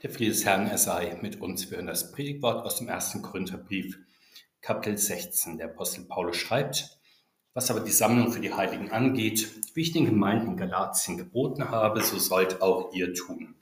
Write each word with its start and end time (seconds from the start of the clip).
Der 0.00 0.10
Friede 0.10 0.30
des 0.30 0.44
Herrn, 0.44 0.68
er 0.68 0.78
sei 0.78 1.18
mit 1.22 1.40
uns. 1.40 1.68
Wir 1.72 1.78
hören 1.78 1.88
das 1.88 2.12
Predigtwort 2.12 2.64
aus 2.64 2.76
dem 2.76 2.86
ersten 2.86 3.20
Korintherbrief, 3.20 3.98
Kapitel 4.60 4.96
16. 4.96 5.58
Der 5.58 5.70
Apostel 5.70 6.04
Paulus 6.04 6.36
schreibt, 6.36 7.00
was 7.52 7.68
aber 7.68 7.80
die 7.80 7.90
Sammlung 7.90 8.30
für 8.30 8.38
die 8.38 8.54
Heiligen 8.54 8.92
angeht, 8.92 9.48
wie 9.74 9.80
ich 9.80 9.90
den 9.90 10.04
Gemeinden 10.04 10.52
in 10.52 10.56
Galatien 10.56 11.16
geboten 11.16 11.70
habe, 11.70 12.00
so 12.00 12.16
sollt 12.16 12.62
auch 12.62 12.94
ihr 12.94 13.12
tun. 13.12 13.56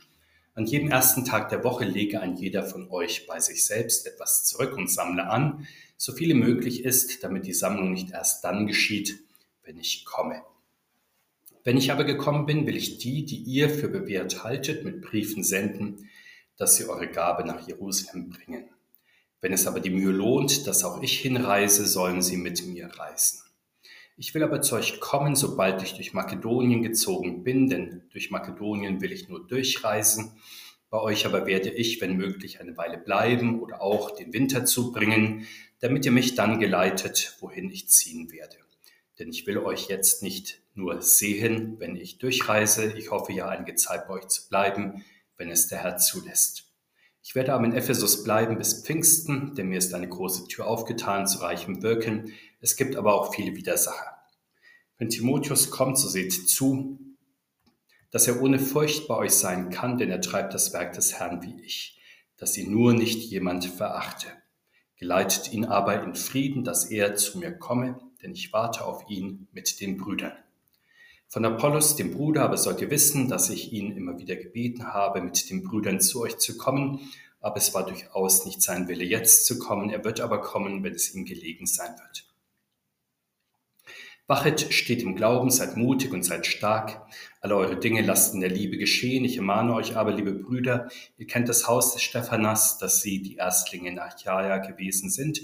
An 0.52 0.66
jedem 0.66 0.90
ersten 0.90 1.24
Tag 1.24 1.48
der 1.48 1.64
Woche 1.64 1.86
lege 1.86 2.20
ein 2.20 2.36
jeder 2.36 2.64
von 2.64 2.90
euch 2.90 3.26
bei 3.26 3.40
sich 3.40 3.64
selbst 3.64 4.06
etwas 4.06 4.44
zurück 4.44 4.76
und 4.76 4.90
sammle 4.90 5.30
an, 5.30 5.66
so 5.96 6.12
viele 6.12 6.34
möglich 6.34 6.84
ist, 6.84 7.24
damit 7.24 7.46
die 7.46 7.54
Sammlung 7.54 7.94
nicht 7.94 8.10
erst 8.10 8.44
dann 8.44 8.66
geschieht, 8.66 9.20
wenn 9.64 9.78
ich 9.78 10.04
komme. 10.04 10.42
Wenn 11.64 11.78
ich 11.78 11.90
aber 11.90 12.04
gekommen 12.04 12.44
bin, 12.44 12.66
will 12.66 12.76
ich 12.76 12.98
die, 12.98 13.24
die 13.24 13.38
ihr 13.38 13.70
für 13.70 13.88
bewährt 13.88 14.44
haltet, 14.44 14.84
mit 14.84 15.00
Briefen 15.00 15.42
senden, 15.42 16.10
dass 16.56 16.76
sie 16.76 16.88
eure 16.88 17.08
Gabe 17.08 17.44
nach 17.44 17.66
Jerusalem 17.66 18.30
bringen. 18.30 18.70
Wenn 19.40 19.52
es 19.52 19.66
aber 19.66 19.80
die 19.80 19.90
Mühe 19.90 20.12
lohnt, 20.12 20.66
dass 20.66 20.84
auch 20.84 21.02
ich 21.02 21.20
hinreise, 21.20 21.86
sollen 21.86 22.22
sie 22.22 22.36
mit 22.36 22.66
mir 22.66 22.86
reisen. 22.86 23.40
Ich 24.16 24.34
will 24.34 24.42
aber 24.42 24.62
zu 24.62 24.76
euch 24.76 24.98
kommen, 24.98 25.36
sobald 25.36 25.82
ich 25.82 25.94
durch 25.94 26.14
Makedonien 26.14 26.82
gezogen 26.82 27.44
bin, 27.44 27.68
denn 27.68 28.02
durch 28.10 28.30
Makedonien 28.30 29.02
will 29.02 29.12
ich 29.12 29.28
nur 29.28 29.46
durchreisen. 29.46 30.32
Bei 30.88 30.98
euch 30.98 31.26
aber 31.26 31.44
werde 31.46 31.68
ich, 31.68 32.00
wenn 32.00 32.16
möglich, 32.16 32.60
eine 32.60 32.76
Weile 32.78 32.96
bleiben 32.96 33.60
oder 33.60 33.82
auch 33.82 34.12
den 34.12 34.32
Winter 34.32 34.64
zubringen, 34.64 35.46
damit 35.80 36.06
ihr 36.06 36.12
mich 36.12 36.34
dann 36.34 36.60
geleitet, 36.60 37.36
wohin 37.40 37.70
ich 37.70 37.90
ziehen 37.90 38.32
werde. 38.32 38.56
Denn 39.18 39.28
ich 39.28 39.46
will 39.46 39.58
euch 39.58 39.88
jetzt 39.88 40.22
nicht 40.22 40.62
nur 40.74 41.02
sehen, 41.02 41.76
wenn 41.78 41.96
ich 41.96 42.18
durchreise. 42.18 42.94
Ich 42.96 43.10
hoffe 43.10 43.32
ja 43.32 43.48
einige 43.48 43.74
Zeit 43.74 44.08
bei 44.08 44.14
euch 44.14 44.28
zu 44.28 44.48
bleiben, 44.48 45.04
wenn 45.36 45.50
es 45.50 45.68
der 45.68 45.78
Herr 45.78 45.96
zulässt. 45.96 46.64
Ich 47.22 47.34
werde 47.34 47.54
aber 47.54 47.64
in 47.64 47.74
Ephesus 47.74 48.22
bleiben 48.22 48.56
bis 48.56 48.84
Pfingsten, 48.84 49.54
denn 49.56 49.68
mir 49.68 49.78
ist 49.78 49.92
eine 49.94 50.08
große 50.08 50.46
Tür 50.46 50.66
aufgetan 50.66 51.26
zu 51.26 51.38
reichem 51.38 51.82
Wirken. 51.82 52.32
Es 52.60 52.76
gibt 52.76 52.94
aber 52.94 53.14
auch 53.14 53.34
viele 53.34 53.56
Widersacher. 53.56 54.16
Wenn 54.96 55.08
Timotheus 55.08 55.70
kommt, 55.70 55.98
so 55.98 56.08
seht 56.08 56.48
zu, 56.48 57.00
dass 58.10 58.28
er 58.28 58.40
ohne 58.40 58.58
Furcht 58.58 59.08
bei 59.08 59.16
euch 59.16 59.32
sein 59.32 59.70
kann, 59.70 59.98
denn 59.98 60.10
er 60.10 60.20
treibt 60.20 60.54
das 60.54 60.72
Werk 60.72 60.92
des 60.92 61.14
Herrn 61.14 61.42
wie 61.42 61.60
ich, 61.62 62.00
dass 62.36 62.56
ihn 62.56 62.70
nur 62.70 62.94
nicht 62.94 63.28
jemand 63.30 63.64
verachte. 63.64 64.28
Geleitet 64.96 65.52
ihn 65.52 65.64
aber 65.64 66.02
in 66.02 66.14
Frieden, 66.14 66.64
dass 66.64 66.86
er 66.86 67.16
zu 67.16 67.38
mir 67.38 67.52
komme, 67.52 67.98
denn 68.22 68.32
ich 68.32 68.52
warte 68.52 68.84
auf 68.84 69.10
ihn 69.10 69.48
mit 69.52 69.80
den 69.80 69.98
Brüdern. 69.98 70.32
Von 71.28 71.44
Apollos, 71.44 71.96
dem 71.96 72.12
Bruder, 72.12 72.42
aber 72.42 72.56
sollt 72.56 72.80
ihr 72.80 72.90
wissen, 72.90 73.28
dass 73.28 73.50
ich 73.50 73.72
ihn 73.72 73.96
immer 73.96 74.18
wieder 74.18 74.36
gebeten 74.36 74.92
habe, 74.94 75.20
mit 75.20 75.50
den 75.50 75.64
Brüdern 75.64 76.00
zu 76.00 76.22
euch 76.22 76.38
zu 76.38 76.56
kommen. 76.56 77.00
Aber 77.40 77.56
es 77.56 77.74
war 77.74 77.84
durchaus 77.84 78.46
nicht 78.46 78.62
sein 78.62 78.88
Wille, 78.88 79.04
jetzt 79.04 79.44
zu 79.46 79.58
kommen. 79.58 79.90
Er 79.90 80.04
wird 80.04 80.20
aber 80.20 80.40
kommen, 80.40 80.82
wenn 80.82 80.94
es 80.94 81.14
ihm 81.14 81.24
gelegen 81.24 81.66
sein 81.66 81.90
wird. 81.98 82.26
Wachet, 84.28 84.72
steht 84.72 85.02
im 85.02 85.14
Glauben, 85.14 85.50
seid 85.50 85.76
mutig 85.76 86.12
und 86.12 86.24
seid 86.24 86.46
stark. 86.46 87.06
Alle 87.40 87.54
eure 87.54 87.78
Dinge 87.78 88.02
lasst 88.02 88.34
in 88.34 88.40
der 88.40 88.50
Liebe 88.50 88.76
geschehen. 88.76 89.24
Ich 89.24 89.36
ermahne 89.36 89.74
euch 89.74 89.96
aber, 89.96 90.12
liebe 90.12 90.32
Brüder, 90.32 90.88
ihr 91.16 91.28
kennt 91.28 91.48
das 91.48 91.68
Haus 91.68 91.92
des 91.92 92.02
Stephanas, 92.02 92.78
dass 92.78 93.02
sie 93.02 93.22
die 93.22 93.36
Erstlinge 93.36 93.88
in 93.88 94.00
Achaia 94.00 94.58
gewesen 94.58 95.10
sind 95.10 95.42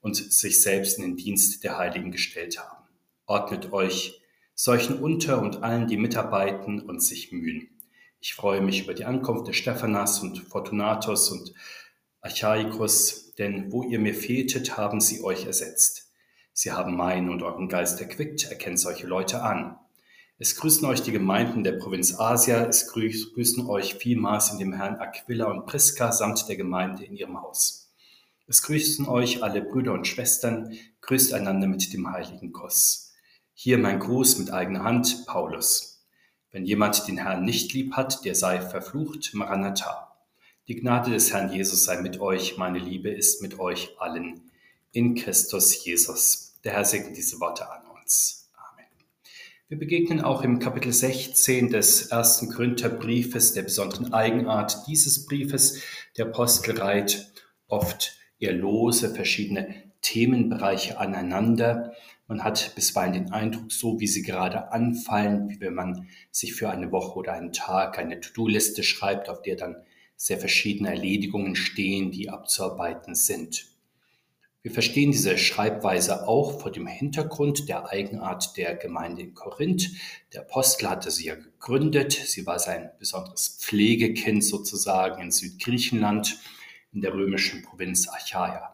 und 0.00 0.16
sich 0.16 0.62
selbst 0.62 0.98
in 0.98 1.04
den 1.04 1.16
Dienst 1.16 1.62
der 1.62 1.78
Heiligen 1.78 2.10
gestellt 2.10 2.58
haben. 2.58 2.88
Ordnet 3.26 3.72
euch 3.72 4.20
solchen 4.54 4.98
unter 5.00 5.40
und 5.40 5.62
allen, 5.62 5.86
die 5.86 5.96
mitarbeiten 5.96 6.80
und 6.80 7.02
sich 7.02 7.32
mühen. 7.32 7.68
Ich 8.20 8.34
freue 8.34 8.60
mich 8.60 8.84
über 8.84 8.94
die 8.94 9.04
Ankunft 9.04 9.48
der 9.48 9.52
Stephanas 9.52 10.20
und 10.20 10.38
Fortunatus 10.38 11.30
und 11.30 11.52
Achaicus, 12.20 13.34
denn 13.34 13.70
wo 13.70 13.82
ihr 13.82 13.98
mir 13.98 14.14
fehltet, 14.14 14.76
haben 14.76 15.00
sie 15.00 15.22
euch 15.22 15.44
ersetzt. 15.46 16.10
Sie 16.52 16.72
haben 16.72 16.96
meinen 16.96 17.30
und 17.30 17.42
euren 17.42 17.68
Geist 17.68 18.00
erquickt, 18.00 18.44
erkennt 18.44 18.78
solche 18.78 19.06
Leute 19.06 19.42
an. 19.42 19.76
Es 20.38 20.56
grüßen 20.56 20.86
euch 20.86 21.02
die 21.02 21.12
Gemeinden 21.12 21.64
der 21.64 21.72
Provinz 21.72 22.18
Asia, 22.18 22.64
es 22.64 22.88
grüßen 22.88 23.68
euch 23.68 23.96
vielmals 23.96 24.50
in 24.52 24.58
dem 24.58 24.72
Herrn 24.72 24.96
Aquila 24.96 25.46
und 25.46 25.66
Priska 25.66 26.10
samt 26.12 26.48
der 26.48 26.56
Gemeinde 26.56 27.04
in 27.04 27.14
ihrem 27.14 27.40
Haus. 27.40 27.92
Es 28.46 28.62
grüßen 28.62 29.06
euch 29.06 29.42
alle 29.42 29.62
Brüder 29.62 29.92
und 29.92 30.06
Schwestern, 30.06 30.72
grüßt 31.02 31.34
einander 31.34 31.66
mit 31.66 31.92
dem 31.92 32.10
heiligen 32.10 32.52
Kuss. 32.52 33.03
Hier 33.56 33.78
mein 33.78 34.00
Gruß 34.00 34.38
mit 34.38 34.52
eigener 34.52 34.82
Hand, 34.82 35.26
Paulus. 35.26 36.04
Wenn 36.50 36.64
jemand 36.64 37.06
den 37.06 37.18
Herrn 37.18 37.44
nicht 37.44 37.72
lieb 37.72 37.92
hat, 37.94 38.24
der 38.24 38.34
sei 38.34 38.60
verflucht, 38.60 39.30
Maranatha. 39.32 40.12
Die 40.66 40.74
Gnade 40.74 41.12
des 41.12 41.32
Herrn 41.32 41.52
Jesus 41.52 41.84
sei 41.84 42.00
mit 42.00 42.20
euch, 42.20 42.58
meine 42.58 42.80
Liebe 42.80 43.10
ist 43.10 43.42
mit 43.42 43.60
euch 43.60 43.94
allen. 44.00 44.50
In 44.90 45.14
Christus 45.14 45.84
Jesus. 45.84 46.58
Der 46.64 46.72
Herr 46.72 46.84
segne 46.84 47.12
diese 47.12 47.38
Worte 47.38 47.70
an 47.70 47.82
uns. 47.96 48.50
Amen. 48.54 48.86
Wir 49.68 49.78
begegnen 49.78 50.20
auch 50.20 50.42
im 50.42 50.58
Kapitel 50.58 50.92
16 50.92 51.70
des 51.70 52.06
ersten 52.08 52.50
Korintherbriefes 52.50 53.52
der 53.52 53.62
besonderen 53.62 54.12
Eigenart 54.12 54.88
dieses 54.88 55.26
Briefes. 55.26 55.80
Der 56.16 56.26
Apostel 56.26 56.76
reiht 56.76 57.32
oft 57.68 58.16
eher 58.40 58.52
lose 58.52 59.14
verschiedene 59.14 59.74
Themenbereiche 60.00 60.98
aneinander. 60.98 61.94
Man 62.26 62.42
hat 62.42 62.74
bisweilen 62.74 63.12
den 63.12 63.32
Eindruck, 63.32 63.70
so 63.70 64.00
wie 64.00 64.06
sie 64.06 64.22
gerade 64.22 64.72
anfallen, 64.72 65.50
wie 65.50 65.60
wenn 65.60 65.74
man 65.74 66.08
sich 66.30 66.54
für 66.54 66.70
eine 66.70 66.90
Woche 66.90 67.18
oder 67.18 67.34
einen 67.34 67.52
Tag 67.52 67.98
eine 67.98 68.20
To-Do-Liste 68.20 68.82
schreibt, 68.82 69.28
auf 69.28 69.42
der 69.42 69.56
dann 69.56 69.76
sehr 70.16 70.38
verschiedene 70.38 70.88
Erledigungen 70.88 71.54
stehen, 71.54 72.10
die 72.10 72.30
abzuarbeiten 72.30 73.14
sind. 73.14 73.66
Wir 74.62 74.70
verstehen 74.70 75.12
diese 75.12 75.36
Schreibweise 75.36 76.26
auch 76.26 76.58
vor 76.62 76.72
dem 76.72 76.86
Hintergrund 76.86 77.68
der 77.68 77.90
Eigenart 77.90 78.56
der 78.56 78.74
Gemeinde 78.74 79.20
in 79.20 79.34
Korinth. 79.34 79.90
Der 80.32 80.40
Apostel 80.40 80.88
hatte 80.88 81.10
sie 81.10 81.26
ja 81.26 81.34
gegründet. 81.34 82.12
Sie 82.12 82.46
war 82.46 82.58
sein 82.58 82.90
besonderes 82.98 83.58
Pflegekind 83.60 84.42
sozusagen 84.42 85.20
in 85.20 85.30
Südgriechenland 85.30 86.40
in 86.94 87.02
der 87.02 87.12
römischen 87.12 87.62
Provinz 87.62 88.08
Achaia. 88.08 88.73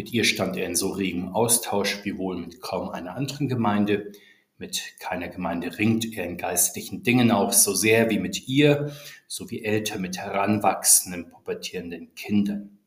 Mit 0.00 0.14
ihr 0.14 0.24
stand 0.24 0.56
er 0.56 0.64
in 0.64 0.76
so 0.76 0.92
regem 0.92 1.28
Austausch 1.34 2.06
wie 2.06 2.16
wohl 2.16 2.38
mit 2.38 2.62
kaum 2.62 2.88
einer 2.88 3.16
anderen 3.16 3.50
Gemeinde. 3.50 4.12
Mit 4.56 4.94
keiner 4.98 5.28
Gemeinde 5.28 5.76
ringt 5.76 6.16
er 6.16 6.24
in 6.24 6.38
geistlichen 6.38 7.02
Dingen 7.02 7.30
auch 7.30 7.52
so 7.52 7.74
sehr 7.74 8.08
wie 8.08 8.18
mit 8.18 8.48
ihr, 8.48 8.96
so 9.28 9.50
wie 9.50 9.62
älter 9.62 9.98
mit 9.98 10.16
heranwachsenden, 10.16 11.28
pubertierenden 11.28 12.14
Kindern. 12.14 12.78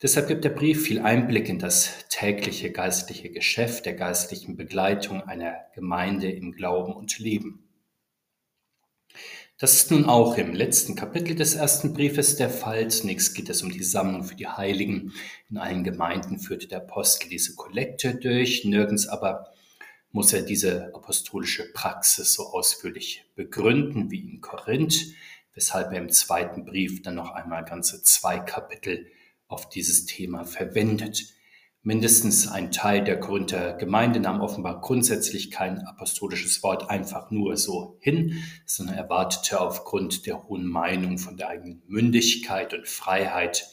Deshalb 0.00 0.28
gibt 0.28 0.44
der 0.44 0.48
Brief 0.48 0.82
viel 0.82 1.02
Einblick 1.02 1.50
in 1.50 1.58
das 1.58 2.08
tägliche 2.08 2.72
geistliche 2.72 3.28
Geschäft 3.28 3.84
der 3.84 3.92
geistlichen 3.92 4.56
Begleitung 4.56 5.20
einer 5.20 5.56
Gemeinde 5.74 6.32
im 6.32 6.52
Glauben 6.52 6.94
und 6.94 7.18
Leben. 7.18 7.68
Das 9.62 9.74
ist 9.74 9.92
nun 9.92 10.06
auch 10.06 10.38
im 10.38 10.54
letzten 10.54 10.96
Kapitel 10.96 11.36
des 11.36 11.54
ersten 11.54 11.92
Briefes 11.92 12.34
der 12.34 12.50
Fall. 12.50 12.88
Zunächst 12.88 13.32
geht 13.36 13.48
es 13.48 13.62
um 13.62 13.70
die 13.70 13.84
Sammlung 13.84 14.24
für 14.24 14.34
die 14.34 14.48
Heiligen. 14.48 15.12
In 15.50 15.56
allen 15.56 15.84
Gemeinden 15.84 16.40
führte 16.40 16.66
der 16.66 16.78
Apostel 16.78 17.28
diese 17.28 17.54
Kollekte 17.54 18.16
durch. 18.16 18.64
Nirgends 18.64 19.06
aber 19.06 19.52
muss 20.10 20.32
er 20.32 20.42
diese 20.42 20.92
apostolische 20.92 21.72
Praxis 21.72 22.32
so 22.32 22.48
ausführlich 22.48 23.24
begründen 23.36 24.10
wie 24.10 24.32
in 24.32 24.40
Korinth, 24.40 25.14
weshalb 25.54 25.92
er 25.92 25.98
im 25.98 26.08
zweiten 26.08 26.64
Brief 26.64 27.00
dann 27.02 27.14
noch 27.14 27.30
einmal 27.30 27.64
ganze 27.64 28.02
zwei 28.02 28.40
Kapitel 28.40 29.06
auf 29.46 29.68
dieses 29.68 30.06
Thema 30.06 30.44
verwendet. 30.44 31.36
Mindestens 31.84 32.46
ein 32.46 32.70
Teil 32.70 33.02
der 33.02 33.18
Korinther 33.18 33.72
Gemeinde 33.72 34.20
nahm 34.20 34.40
offenbar 34.40 34.80
grundsätzlich 34.80 35.50
kein 35.50 35.80
apostolisches 35.80 36.62
Wort 36.62 36.88
einfach 36.88 37.32
nur 37.32 37.56
so 37.56 37.98
hin, 38.00 38.44
sondern 38.66 38.96
erwartete 38.96 39.60
aufgrund 39.60 40.26
der 40.26 40.44
hohen 40.44 40.64
Meinung 40.64 41.18
von 41.18 41.36
der 41.36 41.48
eigenen 41.48 41.82
Mündigkeit 41.88 42.72
und 42.72 42.86
Freiheit 42.86 43.68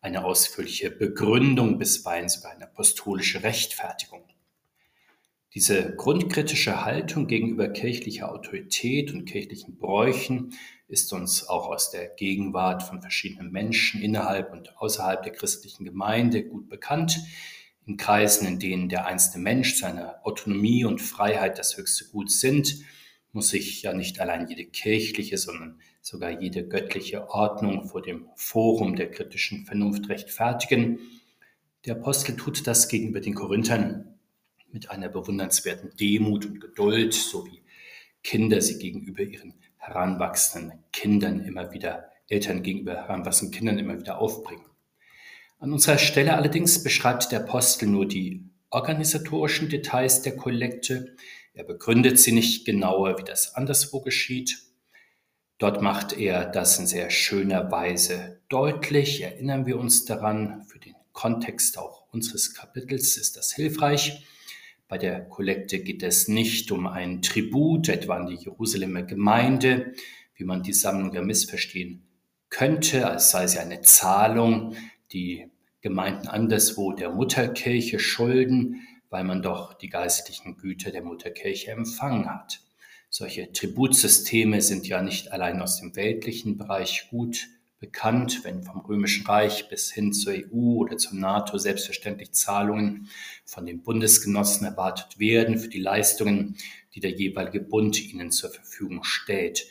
eine 0.00 0.24
ausführliche 0.24 0.90
Begründung, 0.90 1.78
bisweilen 1.78 2.30
sogar 2.30 2.52
eine 2.52 2.64
apostolische 2.64 3.42
Rechtfertigung. 3.42 4.24
Diese 5.52 5.94
grundkritische 5.94 6.84
Haltung 6.84 7.26
gegenüber 7.26 7.68
kirchlicher 7.68 8.32
Autorität 8.32 9.12
und 9.12 9.26
kirchlichen 9.26 9.76
Bräuchen 9.76 10.54
ist 10.94 11.12
uns 11.12 11.48
auch 11.48 11.66
aus 11.66 11.90
der 11.90 12.06
Gegenwart 12.06 12.84
von 12.84 13.02
verschiedenen 13.02 13.50
Menschen 13.50 14.00
innerhalb 14.00 14.52
und 14.52 14.78
außerhalb 14.78 15.24
der 15.24 15.32
christlichen 15.32 15.84
Gemeinde 15.84 16.44
gut 16.44 16.68
bekannt. 16.68 17.18
In 17.84 17.96
Kreisen, 17.96 18.46
in 18.46 18.60
denen 18.60 18.88
der 18.88 19.04
einzelne 19.06 19.42
Mensch 19.42 19.74
seine 19.74 20.24
Autonomie 20.24 20.84
und 20.84 21.02
Freiheit 21.02 21.58
das 21.58 21.76
höchste 21.76 22.04
Gut 22.06 22.30
sind, 22.30 22.76
muss 23.32 23.48
sich 23.48 23.82
ja 23.82 23.92
nicht 23.92 24.20
allein 24.20 24.46
jede 24.48 24.66
kirchliche, 24.66 25.36
sondern 25.36 25.80
sogar 26.00 26.40
jede 26.40 26.68
göttliche 26.68 27.28
Ordnung 27.28 27.88
vor 27.88 28.00
dem 28.00 28.28
Forum 28.36 28.94
der 28.94 29.10
kritischen 29.10 29.66
Vernunft 29.66 30.08
rechtfertigen. 30.08 31.00
Der 31.86 31.96
Apostel 31.96 32.36
tut 32.36 32.68
das 32.68 32.86
gegenüber 32.88 33.20
den 33.20 33.34
Korinthern 33.34 34.14
mit 34.70 34.92
einer 34.92 35.08
bewundernswerten 35.08 35.90
Demut 35.96 36.46
und 36.46 36.60
Geduld, 36.60 37.14
so 37.14 37.44
wie 37.46 37.62
Kinder 38.22 38.60
sie 38.60 38.78
gegenüber 38.78 39.22
ihren 39.22 39.54
heranwachsenden 39.86 40.82
Kindern 40.92 41.40
immer 41.44 41.72
wieder, 41.72 42.10
Eltern 42.28 42.62
gegenüber 42.62 42.94
heranwachsenden 42.94 43.56
Kindern 43.56 43.78
immer 43.78 43.98
wieder 43.98 44.18
aufbringen. 44.18 44.64
An 45.58 45.72
unserer 45.72 45.98
Stelle 45.98 46.34
allerdings 46.34 46.82
beschreibt 46.82 47.32
der 47.32 47.40
Apostel 47.40 47.86
nur 47.86 48.06
die 48.06 48.42
organisatorischen 48.70 49.68
Details 49.68 50.22
der 50.22 50.36
Kollekte. 50.36 51.16
Er 51.52 51.64
begründet 51.64 52.18
sie 52.18 52.32
nicht 52.32 52.64
genauer, 52.64 53.18
wie 53.18 53.24
das 53.24 53.54
anderswo 53.54 54.00
geschieht. 54.00 54.62
Dort 55.58 55.80
macht 55.80 56.12
er 56.12 56.46
das 56.46 56.78
in 56.78 56.86
sehr 56.86 57.10
schöner 57.10 57.70
Weise 57.70 58.40
deutlich. 58.48 59.22
Erinnern 59.22 59.66
wir 59.66 59.78
uns 59.78 60.04
daran, 60.04 60.64
für 60.64 60.78
den 60.78 60.94
Kontext 61.12 61.78
auch 61.78 62.04
unseres 62.10 62.54
Kapitels 62.54 63.16
ist 63.16 63.36
das 63.36 63.52
hilfreich. 63.52 64.26
Bei 64.88 64.98
der 64.98 65.24
Kollekte 65.24 65.80
geht 65.80 66.02
es 66.02 66.28
nicht 66.28 66.70
um 66.70 66.86
einen 66.86 67.22
Tribut, 67.22 67.88
etwa 67.88 68.16
an 68.16 68.26
die 68.26 68.36
Jerusalemer 68.36 69.02
Gemeinde, 69.02 69.94
wie 70.36 70.44
man 70.44 70.62
die 70.62 70.72
Sammlung 70.72 71.12
ja 71.14 71.22
missverstehen 71.22 72.06
könnte, 72.50 73.08
als 73.08 73.30
sei 73.30 73.46
sie 73.46 73.58
eine 73.58 73.80
Zahlung, 73.80 74.76
die 75.12 75.50
Gemeinden 75.80 76.28
anderswo 76.28 76.92
der 76.92 77.10
Mutterkirche 77.10 77.98
schulden, 77.98 78.86
weil 79.10 79.24
man 79.24 79.42
doch 79.42 79.74
die 79.74 79.88
geistlichen 79.88 80.56
Güter 80.56 80.90
der 80.90 81.02
Mutterkirche 81.02 81.70
empfangen 81.70 82.26
hat. 82.26 82.60
Solche 83.10 83.52
Tributsysteme 83.52 84.60
sind 84.60 84.88
ja 84.88 85.02
nicht 85.02 85.32
allein 85.32 85.60
aus 85.62 85.80
dem 85.80 85.94
weltlichen 85.94 86.56
Bereich 86.58 87.08
gut 87.10 87.48
bekannt, 87.84 88.40
wenn 88.44 88.62
vom 88.62 88.80
Römischen 88.80 89.26
Reich 89.26 89.68
bis 89.68 89.92
hin 89.92 90.14
zur 90.14 90.32
EU 90.32 90.78
oder 90.78 90.96
zur 90.96 91.18
NATO 91.18 91.58
selbstverständlich 91.58 92.32
Zahlungen 92.32 93.10
von 93.44 93.66
den 93.66 93.82
Bundesgenossen 93.82 94.66
erwartet 94.66 95.18
werden 95.18 95.58
für 95.58 95.68
die 95.68 95.82
Leistungen, 95.82 96.56
die 96.94 97.00
der 97.00 97.10
jeweilige 97.10 97.60
Bund 97.60 98.02
ihnen 98.02 98.30
zur 98.30 98.48
Verfügung 98.48 99.04
stellt. 99.04 99.66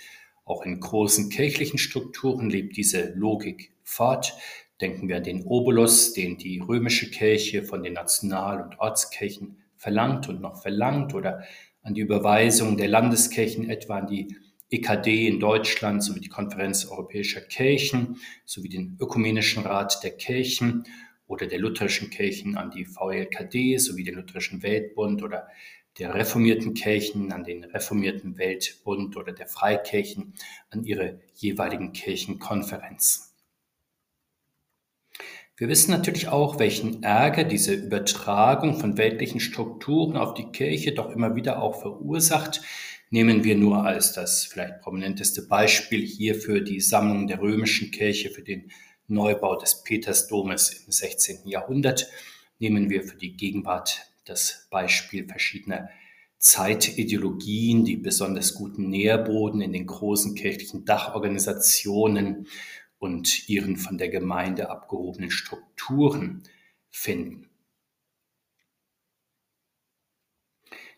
Auch 0.45 0.63
in 0.63 0.79
großen 0.79 1.31
kirchlichen 1.31 1.79
Strukturen 1.79 2.51
lebt 2.51 2.77
diese 2.77 3.13
Logik 3.15 3.71
fort. 3.81 4.35
Denken 4.79 5.07
wir 5.07 5.17
an 5.17 5.23
den 5.23 5.43
Obolus, 5.47 6.13
den 6.13 6.37
die 6.37 6.59
römische 6.59 7.09
Kirche 7.09 7.63
von 7.63 7.81
den 7.81 7.93
National- 7.93 8.61
und 8.61 8.79
Ortskirchen 8.79 9.57
verlangt 9.75 10.29
und 10.29 10.39
noch 10.39 10.61
verlangt, 10.61 11.15
oder 11.15 11.43
an 11.81 11.95
die 11.95 12.01
Überweisung 12.01 12.77
der 12.77 12.89
Landeskirchen 12.89 13.71
etwa 13.71 13.97
an 13.97 14.07
die 14.07 14.37
EKD 14.73 15.27
in 15.27 15.39
Deutschland 15.39 16.03
sowie 16.03 16.19
die 16.19 16.29
Konferenz 16.29 16.85
europäischer 16.85 17.41
Kirchen 17.41 18.17
sowie 18.45 18.69
den 18.69 18.97
Ökumenischen 18.99 19.63
Rat 19.63 20.03
der 20.03 20.11
Kirchen 20.11 20.85
oder 21.27 21.47
der 21.47 21.59
lutherischen 21.59 22.09
Kirchen 22.09 22.57
an 22.57 22.71
die 22.71 22.85
VLKD 22.85 23.77
sowie 23.77 24.03
den 24.03 24.15
Lutherischen 24.15 24.63
Weltbund 24.63 25.21
oder 25.23 25.47
der 25.99 26.15
reformierten 26.15 26.73
Kirchen 26.73 27.31
an 27.31 27.43
den 27.43 27.63
reformierten 27.63 28.37
Weltbund 28.37 29.15
oder 29.15 29.31
der 29.31 29.47
Freikirchen 29.47 30.33
an 30.71 30.83
ihre 30.83 31.19
jeweiligen 31.35 31.93
Kirchenkonferenzen. 31.93 33.25
Wir 35.55 35.69
wissen 35.69 35.91
natürlich 35.91 36.29
auch, 36.29 36.57
welchen 36.57 37.03
Ärger 37.03 37.43
diese 37.43 37.75
Übertragung 37.75 38.79
von 38.79 38.97
weltlichen 38.97 39.39
Strukturen 39.39 40.17
auf 40.17 40.33
die 40.33 40.51
Kirche 40.51 40.93
doch 40.93 41.11
immer 41.11 41.35
wieder 41.35 41.61
auch 41.61 41.79
verursacht, 41.79 42.61
Nehmen 43.13 43.43
wir 43.43 43.55
nur 43.55 43.85
als 43.85 44.11
das 44.11 44.43
vielleicht 44.43 44.81
prominenteste 44.81 45.43
Beispiel 45.43 46.03
hierfür 46.03 46.61
die 46.61 46.79
Sammlung 46.79 47.27
der 47.27 47.39
römischen 47.39 47.91
Kirche 47.91 48.31
für 48.31 48.41
den 48.41 48.71
Neubau 49.07 49.55
des 49.55 49.83
Petersdomes 49.83 50.85
im 50.87 50.91
16. 50.91 51.47
Jahrhundert. 51.47 52.09
Nehmen 52.57 52.89
wir 52.89 53.03
für 53.03 53.15
die 53.15 53.37
Gegenwart 53.37 54.11
das 54.25 54.67
Beispiel 54.71 55.27
verschiedener 55.27 55.89
Zeitideologien, 56.39 57.85
die 57.85 57.97
besonders 57.97 58.55
guten 58.55 58.89
Nährboden 58.89 59.61
in 59.61 59.73
den 59.73 59.85
großen 59.85 60.33
kirchlichen 60.33 60.83
Dachorganisationen 60.83 62.47
und 62.97 63.47
ihren 63.47 63.77
von 63.77 63.99
der 63.99 64.09
Gemeinde 64.09 64.71
abgehobenen 64.71 65.29
Strukturen 65.29 66.41
finden. 66.89 67.52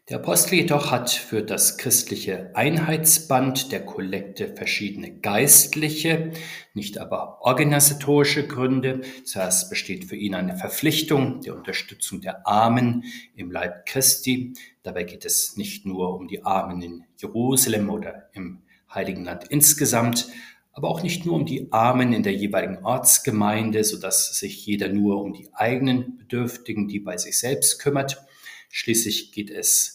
Der 0.08 0.18
Apostel 0.18 0.54
jedoch 0.54 0.92
hat 0.92 1.10
für 1.10 1.42
das 1.42 1.80
christliche 1.80 2.52
Einheitsband 2.54 3.72
der 3.72 3.84
Kollekte 3.84 4.54
verschiedene 4.56 5.18
geistliche, 5.18 6.32
nicht 6.76 7.00
aber 7.00 7.42
organisatorische 7.42 8.46
Gründe. 8.46 9.02
Zuerst 9.24 9.72
besteht 9.72 10.06
für 10.06 10.16
ihn 10.16 10.36
eine 10.36 10.58
Verpflichtung 10.58 11.42
der 11.42 11.56
Unterstützung 11.56 12.22
der 12.22 12.46
Armen 12.46 13.06
im 13.36 13.50
Leib 13.50 13.88
Christi. 13.88 14.54
Dabei 14.84 15.06
geht 15.06 15.26
es 15.26 15.58
nicht 15.58 15.88
nur 15.88 16.16
um 16.16 16.28
die 16.28 16.44
Armen 16.44 16.84
in 16.84 17.06
Jerusalem 17.18 17.90
oder 17.90 18.30
im 18.34 18.62
Heiligen 18.94 19.26
Land 19.26 19.46
insgesamt, 19.50 20.28
aber 20.72 20.88
auch 20.90 21.02
nicht 21.02 21.26
nur 21.26 21.34
um 21.34 21.48
die 21.48 21.72
Armen 21.72 22.14
in 22.14 22.22
der 22.22 22.36
jeweiligen 22.36 22.86
Ortsgemeinde, 22.86 23.84
sodass 23.84 24.38
sich 24.38 24.68
jeder 24.68 24.88
nur 24.88 25.20
um 25.24 25.34
die 25.34 25.50
eigenen 25.54 26.18
Bedürftigen, 26.18 26.88
die 26.88 27.00
bei 27.00 27.18
sich 27.18 27.40
selbst 27.40 27.80
kümmert. 27.80 28.24
Schließlich 28.70 29.32
geht 29.32 29.50
es 29.50 29.95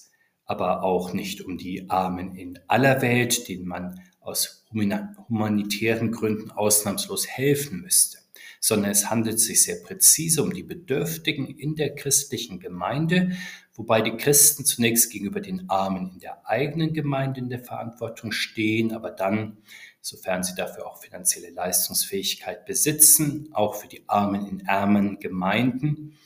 aber 0.51 0.83
auch 0.83 1.13
nicht 1.13 1.43
um 1.43 1.59
die 1.59 1.89
Armen 1.91 2.35
in 2.35 2.59
aller 2.67 3.03
Welt, 3.03 3.47
denen 3.47 3.69
man 3.69 4.01
aus 4.19 4.67
humanitären 4.73 6.11
Gründen 6.11 6.51
ausnahmslos 6.51 7.29
helfen 7.29 7.83
müsste, 7.83 8.19
sondern 8.59 8.91
es 8.91 9.09
handelt 9.09 9.39
sich 9.39 9.63
sehr 9.63 9.77
präzise 9.77 10.43
um 10.43 10.53
die 10.53 10.65
Bedürftigen 10.65 11.47
in 11.47 11.77
der 11.77 11.95
christlichen 11.95 12.59
Gemeinde, 12.59 13.31
wobei 13.75 14.01
die 14.01 14.17
Christen 14.17 14.65
zunächst 14.65 15.13
gegenüber 15.13 15.41
den 15.41 15.71
Armen 15.71 16.11
in 16.15 16.19
der 16.19 16.45
eigenen 16.49 16.95
Gemeinde 16.95 17.39
in 17.39 17.49
der 17.49 17.63
Verantwortung 17.63 18.33
stehen, 18.33 18.91
aber 18.91 19.13
dann, 19.13 19.59
sofern 20.01 20.43
sie 20.43 20.57
dafür 20.57 20.89
auch 20.89 21.01
finanzielle 21.01 21.51
Leistungsfähigkeit 21.51 22.67
besitzen, 22.67 23.51
auch 23.53 23.77
für 23.77 23.87
die 23.87 24.03
Armen 24.09 24.49
in 24.49 24.67
ärmeren 24.67 25.21
Gemeinden, 25.21 26.19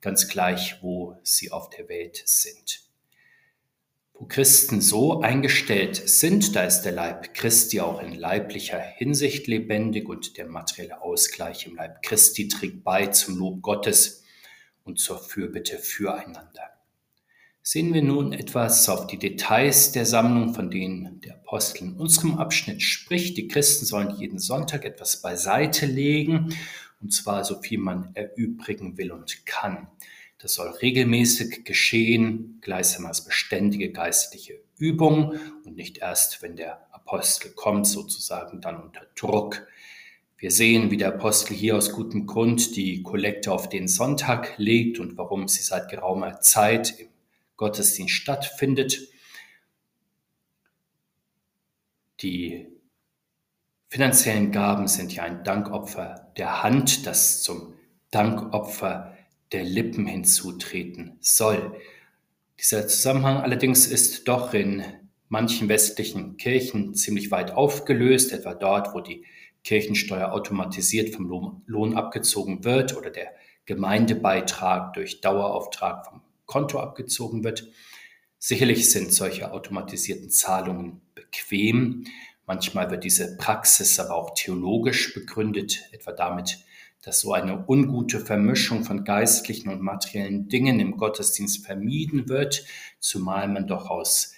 ganz 0.00 0.26
gleich, 0.26 0.82
wo 0.82 1.16
sie 1.22 1.52
auf 1.52 1.70
der 1.70 1.88
Welt 1.88 2.20
sind. 2.26 2.87
Wo 4.20 4.26
Christen 4.26 4.80
so 4.80 5.20
eingestellt 5.20 5.94
sind, 5.94 6.56
da 6.56 6.64
ist 6.64 6.82
der 6.82 6.90
Leib 6.90 7.34
Christi 7.34 7.80
auch 7.80 8.02
in 8.02 8.12
leiblicher 8.12 8.80
Hinsicht 8.80 9.46
lebendig 9.46 10.08
und 10.08 10.36
der 10.36 10.46
materielle 10.48 11.02
Ausgleich 11.02 11.68
im 11.68 11.76
Leib 11.76 12.02
Christi 12.02 12.48
trägt 12.48 12.82
bei 12.82 13.06
zum 13.06 13.38
Lob 13.38 13.62
Gottes 13.62 14.24
und 14.82 14.98
zur 14.98 15.20
Fürbitte 15.20 15.78
füreinander. 15.78 16.72
Sehen 17.62 17.94
wir 17.94 18.02
nun 18.02 18.32
etwas 18.32 18.88
auf 18.88 19.06
die 19.06 19.20
Details 19.20 19.92
der 19.92 20.04
Sammlung, 20.04 20.52
von 20.52 20.68
denen 20.68 21.20
der 21.20 21.34
Apostel 21.34 21.84
in 21.84 21.92
unserem 21.92 22.38
Abschnitt 22.38 22.82
spricht. 22.82 23.36
Die 23.36 23.46
Christen 23.46 23.86
sollen 23.86 24.16
jeden 24.16 24.40
Sonntag 24.40 24.84
etwas 24.84 25.22
beiseite 25.22 25.86
legen, 25.86 26.56
und 27.00 27.12
zwar 27.12 27.44
so 27.44 27.60
viel 27.60 27.78
man 27.78 28.10
erübrigen 28.14 28.98
will 28.98 29.12
und 29.12 29.46
kann. 29.46 29.86
Das 30.38 30.54
soll 30.54 30.68
regelmäßig 30.68 31.64
geschehen, 31.64 32.58
gleichsam 32.60 33.06
als 33.06 33.24
beständige 33.24 33.90
geistliche 33.90 34.60
Übung 34.76 35.36
und 35.64 35.74
nicht 35.74 35.98
erst, 35.98 36.42
wenn 36.42 36.54
der 36.54 36.86
Apostel 36.94 37.50
kommt, 37.50 37.88
sozusagen 37.88 38.60
dann 38.60 38.80
unter 38.80 39.04
Druck. 39.16 39.66
Wir 40.36 40.52
sehen, 40.52 40.92
wie 40.92 40.96
der 40.96 41.08
Apostel 41.08 41.54
hier 41.54 41.76
aus 41.76 41.90
gutem 41.90 42.26
Grund 42.26 42.76
die 42.76 43.02
Kollekte 43.02 43.50
auf 43.50 43.68
den 43.68 43.88
Sonntag 43.88 44.54
legt 44.58 45.00
und 45.00 45.18
warum 45.18 45.48
sie 45.48 45.62
seit 45.62 45.88
geraumer 45.88 46.40
Zeit 46.40 47.00
im 47.00 47.08
Gottesdienst 47.56 48.14
stattfindet. 48.14 49.08
Die 52.20 52.68
finanziellen 53.88 54.52
Gaben 54.52 54.86
sind 54.86 55.12
ja 55.12 55.24
ein 55.24 55.42
Dankopfer 55.42 56.32
der 56.36 56.62
Hand, 56.62 57.06
das 57.08 57.42
zum 57.42 57.74
Dankopfer 58.12 59.17
der 59.52 59.64
Lippen 59.64 60.06
hinzutreten 60.06 61.16
soll. 61.20 61.80
Dieser 62.58 62.88
Zusammenhang 62.88 63.38
allerdings 63.38 63.86
ist 63.86 64.28
doch 64.28 64.52
in 64.52 64.82
manchen 65.28 65.68
westlichen 65.68 66.36
Kirchen 66.36 66.94
ziemlich 66.94 67.30
weit 67.30 67.52
aufgelöst, 67.52 68.32
etwa 68.32 68.54
dort, 68.54 68.94
wo 68.94 69.00
die 69.00 69.24
Kirchensteuer 69.64 70.32
automatisiert 70.32 71.14
vom 71.14 71.62
Lohn 71.66 71.94
abgezogen 71.96 72.64
wird 72.64 72.96
oder 72.96 73.10
der 73.10 73.32
Gemeindebeitrag 73.66 74.94
durch 74.94 75.20
Dauerauftrag 75.20 76.06
vom 76.06 76.22
Konto 76.46 76.80
abgezogen 76.80 77.44
wird. 77.44 77.68
Sicherlich 78.38 78.90
sind 78.90 79.12
solche 79.12 79.52
automatisierten 79.52 80.30
Zahlungen 80.30 81.02
bequem. 81.14 82.04
Manchmal 82.46 82.90
wird 82.90 83.04
diese 83.04 83.36
Praxis 83.36 84.00
aber 84.00 84.14
auch 84.14 84.32
theologisch 84.34 85.12
begründet, 85.12 85.88
etwa 85.92 86.12
damit, 86.12 86.64
dass 87.02 87.20
so 87.20 87.32
eine 87.32 87.64
ungute 87.68 88.20
Vermischung 88.20 88.84
von 88.84 89.04
geistlichen 89.04 89.70
und 89.70 89.80
materiellen 89.80 90.48
Dingen 90.48 90.80
im 90.80 90.96
Gottesdienst 90.96 91.64
vermieden 91.64 92.28
wird, 92.28 92.64
zumal 92.98 93.48
man 93.48 93.66
doch 93.66 93.88
aus 93.88 94.34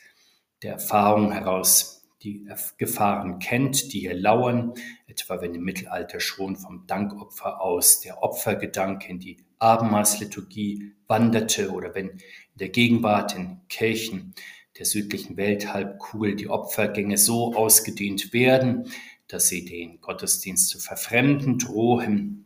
der 0.63 0.75
Erfahrung 0.75 1.33
heraus 1.33 2.01
die 2.23 2.47
Gefahren 2.77 3.39
kennt, 3.39 3.93
die 3.93 4.01
hier 4.01 4.15
lauern, 4.15 4.75
etwa 5.07 5.41
wenn 5.41 5.55
im 5.55 5.65
Mittelalter 5.65 6.21
schon 6.21 6.57
vom 6.57 6.87
Dankopfer 6.87 7.63
aus 7.63 8.01
der 8.01 8.23
Opfergedanke 8.23 9.09
in 9.09 9.19
die 9.19 9.39
Abendmahlsliturgie 9.59 10.93
wanderte 11.07 11.71
oder 11.71 11.95
wenn 11.95 12.11
in 12.11 12.21
der 12.57 12.69
Gegenwart 12.69 13.35
in 13.37 13.61
Kirchen 13.69 14.35
der 14.79 14.87
südlichen 14.87 15.37
Welthalbkugel 15.37 16.37
die 16.37 16.49
Opfergänge 16.49 17.19
so 17.19 17.55
ausgedehnt 17.55 18.33
werden, 18.33 18.91
dass 19.29 19.49
sie 19.49 19.65
den 19.65 20.01
Gottesdienst 20.01 20.69
zu 20.69 20.79
verfremden 20.79 21.59
drohen. 21.59 22.40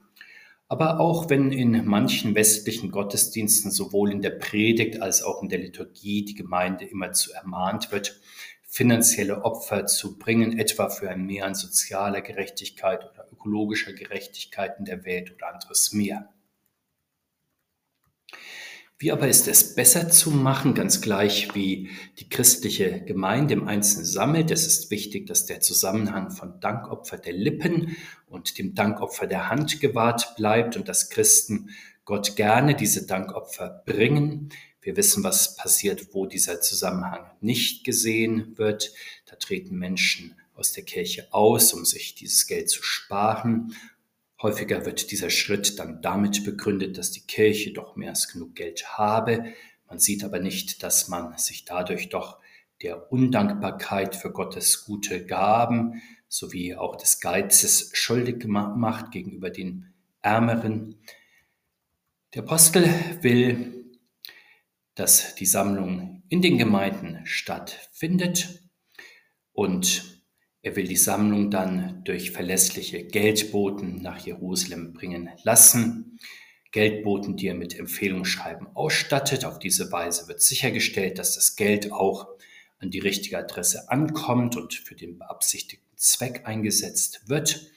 Aber 0.69 0.99
auch 0.99 1.29
wenn 1.29 1.53
in 1.53 1.85
manchen 1.85 2.35
westlichen 2.35 2.91
Gottesdiensten 2.91 3.71
sowohl 3.71 4.11
in 4.11 4.23
der 4.23 4.31
Predigt 4.31 5.03
als 5.03 5.23
auch 5.23 5.43
in 5.43 5.49
der 5.49 5.59
Liturgie 5.59 6.25
die 6.25 6.35
Gemeinde 6.35 6.85
immer 6.87 7.13
zu 7.13 7.33
ermahnt 7.33 7.93
wird, 7.93 8.21
finanzielle 8.63 9.45
Opfer 9.45 9.87
zu 9.87 10.19
bringen, 10.19 10.59
etwa 10.59 10.89
für 10.89 11.09
ein 11.11 11.27
Mehr 11.27 11.45
an 11.45 11.55
sozialer 11.55 12.23
Gerechtigkeit 12.23 13.05
oder 13.05 13.29
ökologischer 13.31 13.93
Gerechtigkeit 13.93 14.79
in 14.79 14.85
der 14.85 15.05
Welt 15.05 15.33
oder 15.33 15.53
anderes 15.53 15.93
mehr. 15.93 16.29
Wie 18.99 19.11
aber 19.11 19.27
ist 19.27 19.49
es 19.49 19.75
besser 19.75 20.09
zu 20.09 20.31
machen, 20.31 20.73
ganz 20.73 21.01
gleich 21.01 21.53
wie 21.55 21.91
die 22.21 22.29
christliche 22.29 23.01
Gemeinde 23.01 23.55
im 23.55 23.67
Einzelnen 23.67 24.07
sammelt? 24.07 24.53
Es 24.53 24.69
ist 24.69 24.91
wichtig, 24.93 25.27
dass 25.27 25.47
der 25.47 25.61
Zusammenhang 25.61 26.31
von 26.31 26.61
Dankopfer 26.61 27.19
der 27.19 27.33
Lippen 27.33 27.97
und 28.29 28.57
dem 28.57 28.75
Dankopfer 28.77 29.27
der 29.27 29.49
Hand 29.49 29.81
gewahrt 29.81 30.37
bleibt 30.37 30.77
und 30.77 30.89
dass 30.89 31.11
Christen 31.11 31.71
Gott 32.05 32.37
gerne 32.37 32.77
diese 32.77 33.05
Dankopfer 33.05 33.83
bringen. 33.85 34.51
Wir 34.81 34.97
wissen, 34.97 35.25
was 35.25 35.57
passiert, 35.57 36.15
wo 36.15 36.27
dieser 36.27 36.61
Zusammenhang 36.61 37.27
nicht 37.41 37.83
gesehen 37.83 38.57
wird. 38.59 38.93
Da 39.27 39.35
treten 39.35 39.77
Menschen 39.77 40.37
aus 40.55 40.73
der 40.73 40.85
Kirche 40.85 41.27
aus, 41.33 41.73
um 41.73 41.85
sich 41.85 42.15
dieses 42.15 42.47
Geld 42.47 42.71
zu 42.71 42.83
sparen 42.85 43.75
Häufiger 44.45 44.85
wird 44.85 45.11
dieser 45.11 45.31
Schritt 45.31 45.79
dann 45.79 46.03
damit 46.03 46.45
begründet, 46.45 46.99
dass 46.99 47.11
die 47.11 47.23
Kirche 47.23 47.73
doch 47.73 47.97
mehr 47.97 48.11
als 48.11 48.29
genug 48.31 48.55
Geld 48.55 48.99
habe. 48.99 49.55
Man 49.89 49.99
sieht 49.99 50.23
aber 50.23 50.39
nicht, 50.39 50.83
dass 50.83 51.09
man 51.09 51.39
sich 51.39 51.65
dadurch 51.65 52.11
doch 52.11 52.39
der 52.83 53.11
Undankbarkeit 53.11 54.15
für 54.15 54.31
Gottes 54.31 54.85
gute 54.85 55.25
Gaben 55.25 56.03
sowie 56.29 56.75
auch 56.75 56.97
des 56.97 57.21
Geizes 57.21 57.91
schuldig 57.95 58.45
macht 58.45 59.13
gegenüber 59.13 59.49
den 59.49 59.95
Ärmeren. 60.21 61.01
Der 62.35 62.43
Apostel 62.43 62.85
will, 63.23 63.97
dass 64.95 65.37
die 65.37 65.47
Sammlung 65.47 66.23
in 66.29 66.43
den 66.43 66.59
Gemeinden 66.59 67.25
stattfindet 67.25 68.63
und 69.55 70.14
er 70.65 70.77
will 70.77 70.89
die 70.89 70.97
Sammlung 70.97 71.51
dann 71.51 72.03
durch 72.05 72.31
verlässliche 72.31 73.05
Geldboten 73.05 74.01
nach 74.01 74.17
Jerusalem 74.25 74.95
bringen 74.95 75.29
lassen. 75.43 76.19
Geldboten, 76.73 77.37
die 77.37 77.49
er 77.49 77.55
mit 77.55 77.79
Empfehlungsschreiben 77.79 78.69
ausstattet. 78.75 79.45
Auf 79.45 79.59
diese 79.59 79.93
Weise 79.93 80.27
wird 80.27 80.41
sichergestellt, 80.41 81.19
dass 81.19 81.35
das 81.35 81.57
Geld 81.57 81.93
auch 81.93 82.29
an 82.79 82.91
die 82.91 82.99
richtige 82.99 83.37
Adresse 83.37 83.91
ankommt 83.91 84.57
und 84.57 84.73
für 84.73 84.95
den 84.95 85.19
beabsichtigten 85.19 85.99
Zweck 85.99 86.47
eingesetzt 86.47 87.29
wird. 87.29 87.71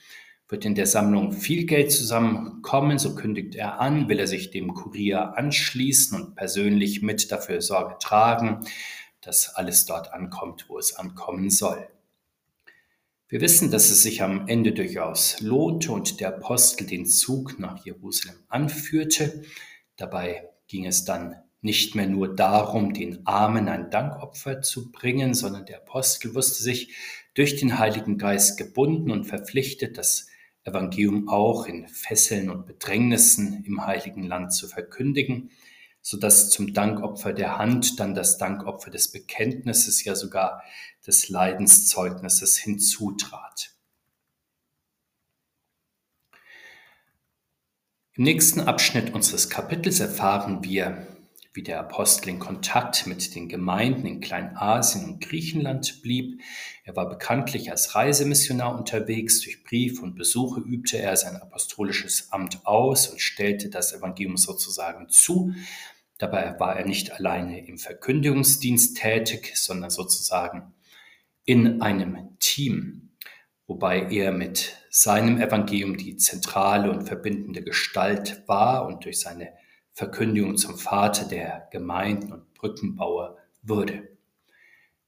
Wird 0.47 0.63
in 0.63 0.73
der 0.73 0.87
Sammlung 0.87 1.33
viel 1.33 1.65
Geld 1.65 1.91
zusammenkommen, 1.91 2.99
so 2.99 3.15
kündigt 3.15 3.55
er 3.55 3.81
an, 3.81 4.07
will 4.07 4.19
er 4.19 4.27
sich 4.27 4.49
dem 4.49 4.73
Kurier 4.73 5.37
anschließen 5.37 6.19
und 6.19 6.35
persönlich 6.35 7.01
mit 7.01 7.33
dafür 7.33 7.59
Sorge 7.59 7.97
tragen, 7.99 8.65
dass 9.19 9.49
alles 9.55 9.85
dort 9.85 10.13
ankommt, 10.13 10.69
wo 10.69 10.79
es 10.79 10.95
ankommen 10.95 11.49
soll. 11.49 11.89
Wir 13.29 13.41
wissen, 13.41 13.71
dass 13.71 13.89
es 13.89 14.03
sich 14.03 14.21
am 14.21 14.47
Ende 14.47 14.71
durchaus 14.71 15.41
lohnte 15.41 15.91
und 15.91 16.21
der 16.21 16.29
Apostel 16.29 16.87
den 16.87 17.05
Zug 17.05 17.59
nach 17.59 17.83
Jerusalem 17.83 18.37
anführte. 18.47 19.43
Dabei 19.97 20.47
ging 20.69 20.85
es 20.85 21.03
dann 21.03 21.35
nicht 21.59 21.93
mehr 21.93 22.07
nur 22.07 22.33
darum, 22.33 22.93
den 22.93 23.27
Armen 23.27 23.67
ein 23.67 23.89
Dankopfer 23.89 24.61
zu 24.61 24.93
bringen, 24.93 25.33
sondern 25.33 25.65
der 25.65 25.79
Apostel 25.79 26.35
wusste 26.35 26.63
sich 26.63 26.95
durch 27.33 27.57
den 27.57 27.77
Heiligen 27.77 28.17
Geist 28.17 28.57
gebunden 28.57 29.11
und 29.11 29.25
verpflichtet, 29.25 29.97
das 29.97 30.27
Evangelium 30.63 31.27
auch 31.27 31.65
in 31.65 31.89
Fesseln 31.89 32.49
und 32.49 32.65
Bedrängnissen 32.65 33.65
im 33.65 33.85
Heiligen 33.85 34.23
Land 34.23 34.53
zu 34.53 34.69
verkündigen, 34.69 35.51
sodass 36.09 36.49
zum 36.51 36.73
Dankopfer 36.73 37.33
der 37.33 37.57
Hand 37.57 37.99
dann 37.99 38.15
das 38.15 38.37
Dankopfer 38.37 38.89
des 38.89 39.11
Bekenntnisses, 39.11 40.05
ja 40.05 40.15
sogar 40.15 40.63
des 41.05 41.27
Leidenszeugnisses 41.27 42.55
hinzutrat. 42.55 43.73
Im 48.13 48.23
nächsten 48.23 48.61
Abschnitt 48.61 49.13
unseres 49.13 49.49
Kapitels 49.49 49.99
erfahren 49.99 50.63
wir, 50.63 51.05
wie 51.51 51.63
der 51.63 51.79
Apostel 51.79 52.29
in 52.29 52.39
Kontakt 52.39 53.05
mit 53.05 53.35
den 53.35 53.49
Gemeinden 53.49 54.05
in 54.05 54.21
Kleinasien 54.21 55.03
und 55.03 55.19
Griechenland 55.19 56.03
blieb. 56.03 56.39
Er 56.85 56.95
war 56.95 57.09
bekanntlich 57.09 57.69
als 57.69 57.95
Reisemissionar 57.95 58.77
unterwegs. 58.77 59.41
Durch 59.41 59.63
Brief 59.65 60.01
und 60.01 60.15
Besuche 60.15 60.61
übte 60.61 60.99
er 60.99 61.17
sein 61.17 61.35
apostolisches 61.35 62.31
Amt 62.31 62.65
aus 62.65 63.07
und 63.07 63.19
stellte 63.19 63.69
das 63.69 63.91
Evangelium 63.91 64.37
sozusagen 64.37 65.09
zu. 65.09 65.53
Dabei 66.17 66.59
war 66.59 66.77
er 66.77 66.85
nicht 66.85 67.11
alleine 67.11 67.65
im 67.67 67.77
Verkündigungsdienst 67.77 68.97
tätig, 68.97 69.53
sondern 69.55 69.89
sozusagen 69.89 70.73
in 71.45 71.81
einem 71.81 72.37
Team, 72.39 73.09
wobei 73.67 74.07
er 74.09 74.31
mit 74.31 74.75
seinem 74.89 75.39
Evangelium 75.39 75.95
die 75.95 76.17
zentrale 76.17 76.91
und 76.91 77.07
verbindende 77.07 77.61
Gestalt 77.61 78.43
war 78.47 78.87
und 78.87 79.05
durch 79.05 79.19
seine 79.19 79.53
Verkündigung 79.93 80.57
zum 80.57 80.77
Vater 80.77 81.25
der 81.25 81.67
Gemeinden 81.71 82.31
und 82.31 82.53
Brückenbauer 82.53 83.37
wurde. 83.61 84.07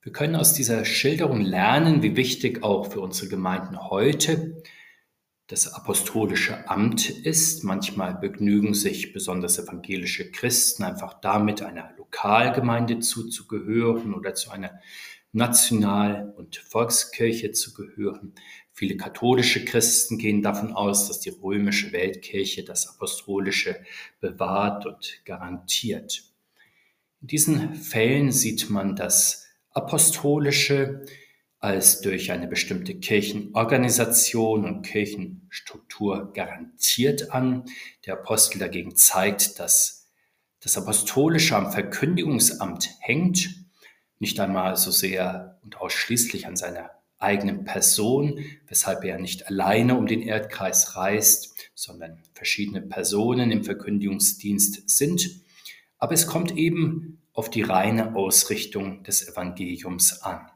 Wir 0.01 0.11
können 0.11 0.35
aus 0.35 0.53
dieser 0.53 0.85
Schilderung 0.85 1.41
lernen, 1.41 2.01
wie 2.03 2.15
wichtig 2.15 2.63
auch 2.63 2.91
für 2.91 3.01
unsere 3.01 3.29
Gemeinden 3.29 3.89
heute 3.89 4.63
das 5.50 5.74
apostolische 5.74 6.70
Amt 6.70 7.10
ist. 7.10 7.63
Manchmal 7.63 8.13
begnügen 8.13 8.74
sich 8.75 9.13
besonders 9.13 9.58
evangelische 9.58 10.32
Christen 10.32 10.84
einfach 10.84 11.20
damit, 11.20 11.63
einer 11.63 11.91
Lokalgemeinde 11.98 13.00
zuzugehören 13.00 14.13
oder 14.13 14.36
zu 14.36 14.51
einer 14.51 14.79
National- 15.32 16.34
und 16.38 16.58
Volkskirche 16.58 17.51
zu 17.51 17.74
gehören. 17.74 18.34
Viele 18.72 18.96
katholische 18.96 19.65
Christen 19.65 20.20
gehen 20.20 20.44
davon 20.44 20.72
aus, 20.72 21.08
dass 21.08 21.20
die 21.20 21.29
römische 21.29 21.91
Weltkirche 21.91 22.63
das 22.63 22.88
Apostolische 22.88 23.82
bewahrt 24.22 24.86
und 24.86 25.22
garantiert. 25.25 26.24
In 27.22 27.27
diesen 27.27 27.74
Fällen 27.74 28.32
sieht 28.32 28.70
man 28.70 28.96
das 28.96 29.48
Apostolische 29.72 31.06
als 31.59 32.01
durch 32.01 32.31
eine 32.31 32.47
bestimmte 32.47 32.95
Kirchenorganisation 32.95 34.65
und 34.65 34.81
Kirchenstruktur 34.83 36.31
garantiert 36.33 37.31
an. 37.31 37.65
Der 38.05 38.13
Apostel 38.13 38.59
dagegen 38.59 38.95
zeigt, 38.95 39.59
dass 39.59 40.09
das 40.61 40.77
Apostolische 40.77 41.55
am 41.55 41.71
Verkündigungsamt 41.71 42.89
hängt 42.99 43.59
nicht 44.19 44.39
einmal 44.39 44.75
so 44.75 44.91
sehr 44.91 45.59
und 45.63 45.77
ausschließlich 45.77 46.45
an 46.45 46.57
seiner 46.57 46.91
eigenen 47.17 47.65
Person, 47.65 48.43
weshalb 48.67 49.03
er 49.03 49.17
nicht 49.17 49.47
alleine 49.47 49.97
um 49.97 50.07
den 50.07 50.21
Erdkreis 50.21 50.95
reist, 50.95 51.55
sondern 51.73 52.21
verschiedene 52.33 52.81
Personen 52.81 53.51
im 53.51 53.63
Verkündigungsdienst 53.63 54.89
sind. 54.89 55.41
Aber 55.97 56.13
es 56.13 56.27
kommt 56.27 56.55
eben 56.55 57.21
auf 57.33 57.49
die 57.49 57.61
reine 57.61 58.15
Ausrichtung 58.15 59.03
des 59.03 59.27
Evangeliums 59.27 60.21
an. 60.21 60.49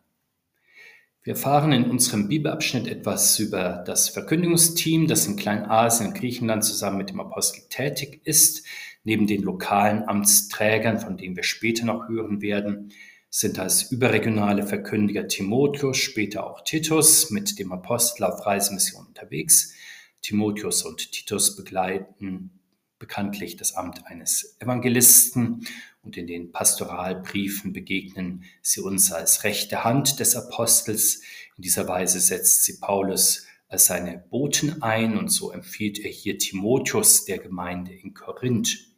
Wir 1.25 1.35
erfahren 1.35 1.71
in 1.71 1.89
unserem 1.89 2.27
Bibelabschnitt 2.27 2.85
etwas 2.85 3.39
über 3.39 3.81
das 3.87 4.09
Verkündigungsteam, 4.09 5.07
das 5.07 5.25
in 5.25 5.37
Kleinasien 5.37 6.09
und 6.09 6.15
Griechenland 6.15 6.65
zusammen 6.65 6.97
mit 6.97 7.11
dem 7.11 7.21
Apostel 7.21 7.61
tätig 7.69 8.19
ist. 8.25 8.65
Neben 9.05 9.25
den 9.25 9.41
lokalen 9.41 10.03
Amtsträgern, 10.03 10.99
von 10.99 11.15
denen 11.15 11.37
wir 11.37 11.43
später 11.43 11.85
noch 11.85 12.09
hören 12.09 12.41
werden, 12.41 12.91
sind 13.29 13.57
als 13.57 13.89
überregionale 13.89 14.67
Verkündiger 14.67 15.29
Timotheus, 15.29 15.95
später 15.95 16.45
auch 16.45 16.61
Titus 16.65 17.31
mit 17.31 17.57
dem 17.57 17.71
Apostel 17.71 18.25
auf 18.25 18.45
Reisemission 18.45 19.07
unterwegs. 19.07 19.73
Timotheus 20.21 20.83
und 20.83 21.09
Titus 21.13 21.55
begleiten 21.55 22.59
bekanntlich 22.99 23.55
das 23.55 23.75
Amt 23.75 24.07
eines 24.07 24.57
Evangelisten 24.59 25.65
und 26.03 26.17
in 26.17 26.27
den 26.27 26.51
Pastoralbriefen 26.51 27.73
begegnen 27.73 28.43
sie 28.61 28.81
uns 28.81 29.11
als 29.11 29.43
rechte 29.43 29.83
Hand 29.83 30.19
des 30.19 30.35
Apostels. 30.35 31.21
In 31.57 31.63
dieser 31.63 31.87
Weise 31.87 32.19
setzt 32.19 32.65
sie 32.65 32.79
Paulus 32.79 33.47
als 33.67 33.85
seine 33.85 34.23
Boten 34.29 34.83
ein 34.83 35.17
und 35.17 35.29
so 35.29 35.51
empfiehlt 35.51 35.99
er 35.99 36.11
hier 36.11 36.37
Timotheus 36.37 37.25
der 37.25 37.39
Gemeinde 37.39 37.93
in 37.93 38.13
Korinth 38.13 38.93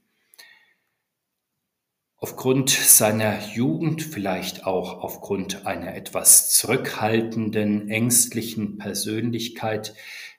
aufgrund 2.25 2.71
seiner 2.71 3.39
Jugend, 3.53 4.01
vielleicht 4.01 4.65
auch 4.65 5.03
aufgrund 5.03 5.67
einer 5.67 5.93
etwas 5.93 6.51
zurückhaltenden, 6.53 7.88
ängstlichen 7.88 8.79
Persönlichkeit, 8.79 9.93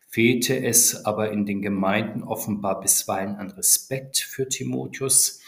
fehlte 0.08 0.64
es 0.64 1.04
aber 1.04 1.30
in 1.30 1.46
den 1.46 1.62
Gemeinden 1.62 2.24
offenbar 2.24 2.80
bisweilen 2.80 3.36
an 3.36 3.52
Respekt 3.52 4.18
für 4.18 4.48
Timotheus. 4.48 5.40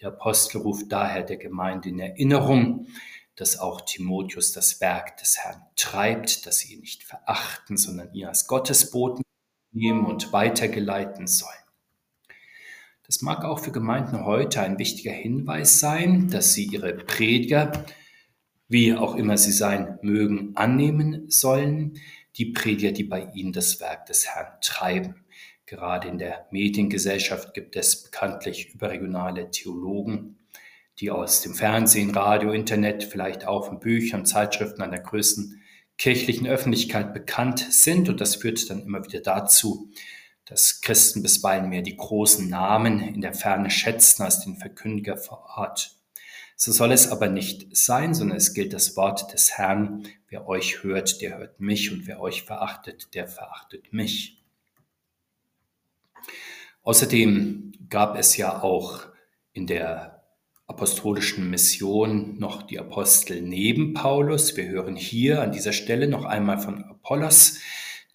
Der 0.00 0.08
Apostel 0.08 0.58
ruft 0.58 0.92
daher 0.92 1.22
der 1.22 1.38
Gemeinde 1.38 1.88
in 1.88 1.98
Erinnerung, 1.98 2.86
dass 3.34 3.58
auch 3.58 3.82
Timotheus 3.82 4.52
das 4.52 4.80
Werk 4.80 5.16
des 5.18 5.38
Herrn 5.38 5.62
treibt, 5.76 6.46
dass 6.46 6.58
sie 6.58 6.74
ihn 6.74 6.80
nicht 6.80 7.02
verachten, 7.02 7.76
sondern 7.76 8.12
ihn 8.12 8.26
als 8.26 8.46
Gottesboten 8.46 9.22
nehmen 9.72 10.06
und 10.06 10.32
weitergeleiten 10.32 11.26
sollen. 11.26 11.52
Das 13.06 13.22
mag 13.22 13.44
auch 13.44 13.60
für 13.60 13.72
Gemeinden 13.72 14.24
heute 14.24 14.60
ein 14.62 14.78
wichtiger 14.78 15.12
Hinweis 15.12 15.80
sein, 15.80 16.28
dass 16.28 16.54
sie 16.54 16.64
ihre 16.64 16.92
Prediger, 16.92 17.84
wie 18.68 18.94
auch 18.94 19.14
immer 19.14 19.38
sie 19.38 19.52
sein 19.52 19.98
mögen, 20.02 20.56
annehmen 20.56 21.30
sollen, 21.30 22.00
die 22.36 22.46
Prediger, 22.46 22.92
die 22.92 23.04
bei 23.04 23.30
ihnen 23.32 23.52
das 23.52 23.80
Werk 23.80 24.06
des 24.06 24.26
Herrn 24.26 24.58
treiben. 24.60 25.25
Gerade 25.66 26.06
in 26.06 26.18
der 26.18 26.46
Mediengesellschaft 26.52 27.52
gibt 27.52 27.74
es 27.74 28.04
bekanntlich 28.04 28.72
überregionale 28.72 29.50
Theologen, 29.50 30.38
die 31.00 31.10
aus 31.10 31.42
dem 31.42 31.54
Fernsehen, 31.54 32.12
Radio, 32.12 32.52
Internet, 32.52 33.02
vielleicht 33.02 33.46
auch 33.46 33.66
von 33.66 33.80
Büchern, 33.80 34.24
Zeitschriften 34.24 34.82
an 34.82 34.92
der 34.92 35.00
größten 35.00 35.60
kirchlichen 35.98 36.46
Öffentlichkeit 36.46 37.12
bekannt 37.12 37.58
sind. 37.70 38.08
Und 38.08 38.20
das 38.20 38.36
führt 38.36 38.70
dann 38.70 38.82
immer 38.82 39.04
wieder 39.04 39.20
dazu, 39.20 39.90
dass 40.44 40.80
Christen 40.82 41.22
bisweilen 41.22 41.68
mehr 41.68 41.82
die 41.82 41.96
großen 41.96 42.48
Namen 42.48 43.00
in 43.00 43.20
der 43.20 43.34
Ferne 43.34 43.68
schätzen 43.68 44.22
als 44.22 44.44
den 44.44 44.56
Verkündiger 44.56 45.16
vor 45.16 45.46
Ort. 45.56 45.96
So 46.54 46.70
soll 46.70 46.92
es 46.92 47.10
aber 47.10 47.28
nicht 47.28 47.76
sein, 47.76 48.14
sondern 48.14 48.38
es 48.38 48.54
gilt 48.54 48.72
das 48.72 48.96
Wort 48.96 49.32
des 49.32 49.58
Herrn. 49.58 50.06
Wer 50.28 50.48
euch 50.48 50.84
hört, 50.84 51.20
der 51.20 51.38
hört 51.38 51.60
mich 51.60 51.92
und 51.92 52.06
wer 52.06 52.20
euch 52.20 52.44
verachtet, 52.44 53.14
der 53.14 53.26
verachtet 53.26 53.92
mich. 53.92 54.36
Außerdem 56.82 57.72
gab 57.88 58.18
es 58.18 58.36
ja 58.36 58.62
auch 58.62 59.06
in 59.52 59.66
der 59.66 60.22
apostolischen 60.66 61.48
Mission 61.48 62.38
noch 62.38 62.62
die 62.62 62.78
Apostel 62.78 63.40
neben 63.40 63.94
Paulus. 63.94 64.56
Wir 64.56 64.66
hören 64.66 64.96
hier 64.96 65.42
an 65.42 65.52
dieser 65.52 65.72
Stelle 65.72 66.08
noch 66.08 66.24
einmal 66.24 66.58
von 66.58 66.84
Apollos, 66.84 67.60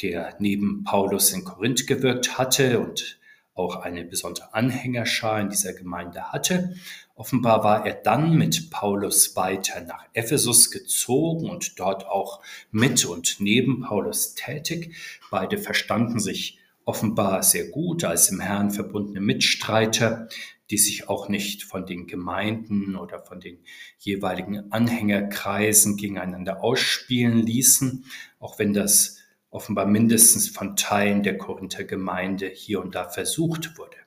der 0.01 0.35
neben 0.39 0.83
Paulus 0.83 1.31
in 1.31 1.43
Korinth 1.45 1.87
gewirkt 1.87 2.37
hatte 2.37 2.79
und 2.79 3.19
auch 3.53 3.77
eine 3.77 4.03
besondere 4.03 4.53
Anhängerschar 4.53 5.39
in 5.41 5.49
dieser 5.49 5.73
Gemeinde 5.73 6.31
hatte. 6.31 6.75
Offenbar 7.15 7.63
war 7.63 7.85
er 7.85 7.93
dann 7.93 8.35
mit 8.35 8.71
Paulus 8.71 9.35
weiter 9.35 9.81
nach 9.81 10.05
Ephesus 10.13 10.71
gezogen 10.71 11.49
und 11.49 11.79
dort 11.79 12.05
auch 12.05 12.41
mit 12.71 13.05
und 13.05 13.37
neben 13.39 13.81
Paulus 13.81 14.33
tätig. 14.33 14.95
Beide 15.29 15.57
verstanden 15.57 16.19
sich 16.19 16.60
offenbar 16.85 17.43
sehr 17.43 17.69
gut 17.69 18.03
als 18.03 18.29
im 18.29 18.39
Herrn 18.39 18.71
verbundene 18.71 19.21
Mitstreiter, 19.21 20.27
die 20.69 20.77
sich 20.77 21.09
auch 21.09 21.27
nicht 21.27 21.63
von 21.63 21.85
den 21.85 22.07
Gemeinden 22.07 22.95
oder 22.95 23.19
von 23.19 23.39
den 23.39 23.59
jeweiligen 23.99 24.71
Anhängerkreisen 24.71 25.97
gegeneinander 25.97 26.63
ausspielen 26.63 27.45
ließen, 27.45 28.05
auch 28.39 28.57
wenn 28.57 28.73
das 28.73 29.17
offenbar 29.49 29.85
mindestens 29.85 30.47
von 30.47 30.75
Teilen 30.77 31.23
der 31.23 31.37
Korinther 31.37 31.83
Gemeinde 31.83 32.47
hier 32.47 32.81
und 32.81 32.95
da 32.95 33.09
versucht 33.09 33.77
wurde. 33.77 33.97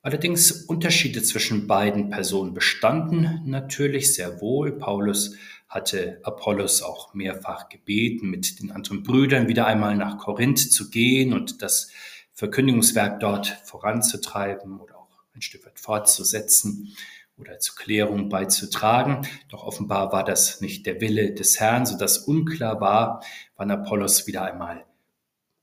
Allerdings 0.00 0.50
Unterschiede 0.50 1.22
zwischen 1.22 1.68
beiden 1.68 2.10
Personen 2.10 2.54
bestanden 2.54 3.42
natürlich 3.44 4.14
sehr 4.14 4.40
wohl. 4.40 4.72
Paulus 4.72 5.36
hatte 5.72 6.20
Apollos 6.22 6.82
auch 6.82 7.14
mehrfach 7.14 7.70
gebeten, 7.70 8.28
mit 8.28 8.60
den 8.60 8.72
anderen 8.72 9.02
Brüdern 9.02 9.48
wieder 9.48 9.66
einmal 9.66 9.96
nach 9.96 10.18
Korinth 10.18 10.70
zu 10.70 10.90
gehen 10.90 11.32
und 11.32 11.62
das 11.62 11.90
Verkündigungswerk 12.34 13.20
dort 13.20 13.46
voranzutreiben 13.64 14.80
oder 14.80 14.98
auch 14.98 15.08
ein 15.34 15.40
Stück 15.40 15.64
weit 15.64 15.80
fortzusetzen 15.80 16.94
oder 17.38 17.58
zur 17.58 17.74
Klärung 17.76 18.28
beizutragen. 18.28 19.26
Doch 19.48 19.64
offenbar 19.64 20.12
war 20.12 20.24
das 20.24 20.60
nicht 20.60 20.84
der 20.84 21.00
Wille 21.00 21.32
des 21.32 21.58
Herrn, 21.58 21.86
sodass 21.86 22.18
unklar 22.18 22.80
war, 22.82 23.24
wann 23.56 23.70
Apollos 23.70 24.26
wieder 24.26 24.44
einmal 24.44 24.84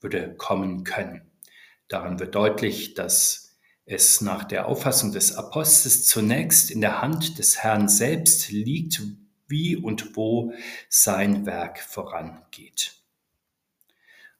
würde 0.01 0.33
kommen 0.35 0.83
können. 0.83 1.21
Daran 1.87 2.19
wird 2.19 2.33
deutlich, 2.33 2.95
dass 2.95 3.57
es 3.85 4.21
nach 4.21 4.43
der 4.43 4.67
Auffassung 4.67 5.11
des 5.11 5.35
Apostels 5.35 6.07
zunächst 6.07 6.71
in 6.71 6.81
der 6.81 7.01
Hand 7.01 7.37
des 7.37 7.59
Herrn 7.59 7.87
selbst 7.87 8.49
liegt, 8.49 9.01
wie 9.49 9.75
und 9.75 10.15
wo 10.15 10.53
sein 10.87 11.45
Werk 11.45 11.79
vorangeht. 11.79 12.95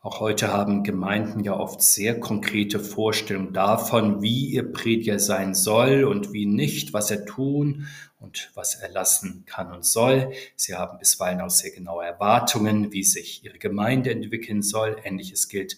Auch 0.02 0.22
heute 0.22 0.48
haben 0.54 0.84
Gemeinden 0.84 1.43
ja 1.43 1.54
oft 1.54 1.82
sehr 1.82 2.22
konkrete 2.22 2.80
Vorstellungen 2.80 3.52
davon, 3.52 4.22
wie 4.22 4.45
ihr 4.45 4.72
Prediger 4.72 5.19
sein 5.19 5.54
soll 5.54 6.06
und 6.06 6.32
wie 6.32 6.45
nicht, 6.45 6.93
was 6.93 7.12
er 7.12 7.26
tun 7.26 7.86
und 8.17 8.50
was 8.54 8.76
er 8.76 8.89
lassen 8.89 9.43
kann 9.45 9.74
und 9.74 9.86
soll. 9.86 10.32
Sie 10.56 10.76
haben 10.76 11.00
bisweilen 11.00 11.41
auch 11.41 11.50
sehr 11.50 11.72
genaue 11.72 12.06
Erwartungen, 12.06 12.93
wie 12.93 13.04
sich 13.04 13.43
ihre 13.43 13.58
Gemeinde 13.58 14.12
entwickeln 14.12 14.62
soll. 14.62 14.95
Ähnliches 15.04 15.50
gilt 15.50 15.78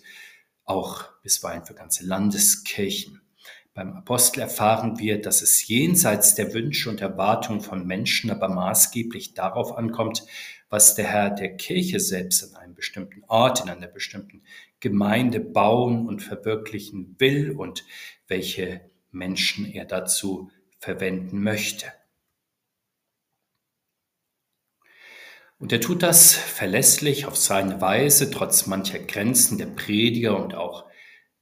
auch 0.65 1.06
bisweilen 1.24 1.65
für 1.65 1.74
ganze 1.74 2.06
Landeskirchen. 2.06 3.21
Beim 3.74 3.94
Apostel 3.94 4.42
erfahren 4.42 5.00
wir, 5.00 5.22
dass 5.22 5.42
es 5.42 5.66
jenseits 5.66 6.36
der 6.36 6.54
Wünsche 6.54 6.90
und 6.90 7.00
Erwartungen 7.00 7.62
von 7.62 7.88
Menschen 7.88 8.30
aber 8.30 8.50
maßgeblich 8.50 9.34
darauf 9.34 9.78
ankommt, 9.78 10.26
was 10.70 10.96
der 10.96 11.06
Herr 11.08 11.30
der 11.30 11.56
Kirche 11.56 12.02
selbst 12.02 12.44
an 12.44 12.62
einem 12.62 12.76
bestimmten 12.76 13.24
Ort, 13.30 13.62
in 13.62 13.70
einer 13.70 13.88
bestimmten 13.88 14.44
Gemeinde 14.82 15.40
bauen 15.40 16.06
und 16.06 16.22
verwirklichen 16.22 17.16
will 17.18 17.52
und 17.52 17.86
welche 18.28 18.82
Menschen 19.10 19.66
er 19.66 19.86
dazu 19.86 20.52
verwenden 20.80 21.42
möchte. 21.42 21.86
Und 25.60 25.72
er 25.72 25.80
tut 25.80 26.04
das 26.04 26.34
verlässlich 26.34 27.26
auf 27.26 27.38
seine 27.38 27.80
Weise, 27.80 28.32
trotz 28.32 28.66
mancher 28.66 29.00
Grenzen 29.00 29.58
der 29.58 29.68
Prediger 29.68 30.44
und 30.44 30.56
auch 30.56 30.90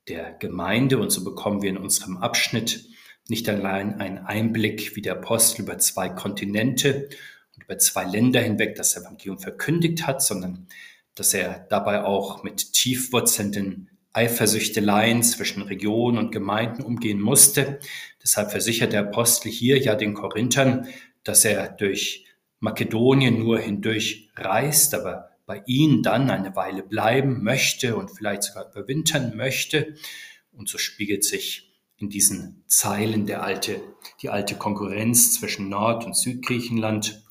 der 0.10 0.34
Gemeinde. 0.34 0.98
Und 0.98 1.12
so 1.12 1.24
bekommen 1.24 1.62
wir 1.62 1.70
in 1.70 1.78
unserem 1.78 2.18
Abschnitt 2.18 2.86
nicht 3.30 3.48
allein 3.48 4.00
einen 4.00 4.18
Einblick, 4.18 4.96
wie 4.96 5.02
der 5.02 5.14
Apostel 5.14 5.62
über 5.62 5.78
zwei 5.78 6.10
Kontinente 6.10 7.10
über 7.70 7.78
zwei 7.78 8.04
Länder 8.04 8.42
hinweg 8.42 8.76
das 8.76 8.96
Evangelium 8.98 9.40
verkündigt 9.40 10.08
hat, 10.08 10.24
sondern 10.24 10.68
dass 11.16 11.34
er 11.34 11.68
dabei 11.70 12.04
auch 12.04 12.44
mit 12.44 12.74
tiefwurzelnden 12.74 13.90
Eifersüchteleien 14.14 15.22
zwischen 15.22 15.62
Regionen 15.62 16.18
und 16.18 16.32
Gemeinden 16.32 16.82
umgehen 16.82 17.22
musste. 17.22 17.80
Deshalb 18.24 18.52
versichert 18.52 18.94
der 18.94 19.02
Apostel 19.02 19.52
hier 19.52 19.78
ja 19.78 19.96
den 19.96 20.14
Korinthern, 20.14 20.88
dass 21.24 21.46
er 21.46 21.70
durch 21.70 22.26
Makedonien 22.60 23.38
nur 23.40 23.60
hindurch 23.60 24.30
reist, 24.36 24.96
aber 24.96 25.29
bei 25.50 25.64
ihnen 25.66 26.04
dann 26.04 26.30
eine 26.30 26.56
Weile 26.56 26.84
bleiben 26.84 27.44
möchte 27.44 27.96
und 27.96 28.12
vielleicht 28.12 28.44
sogar 28.44 28.70
überwintern 28.70 29.36
möchte. 29.36 29.96
Und 30.52 30.70
so 30.70 30.78
spiegelt 30.78 31.24
sich 31.24 31.74
in 31.98 32.12
diesen 32.12 32.64
Zeilen 32.68 33.26
der 33.26 33.42
alte, 33.42 33.82
die 34.22 34.30
alte 34.30 34.54
Konkurrenz 34.54 35.34
zwischen 35.34 35.68
Nord- 35.68 36.06
und 36.06 36.16
Südgriechenland 36.16 37.24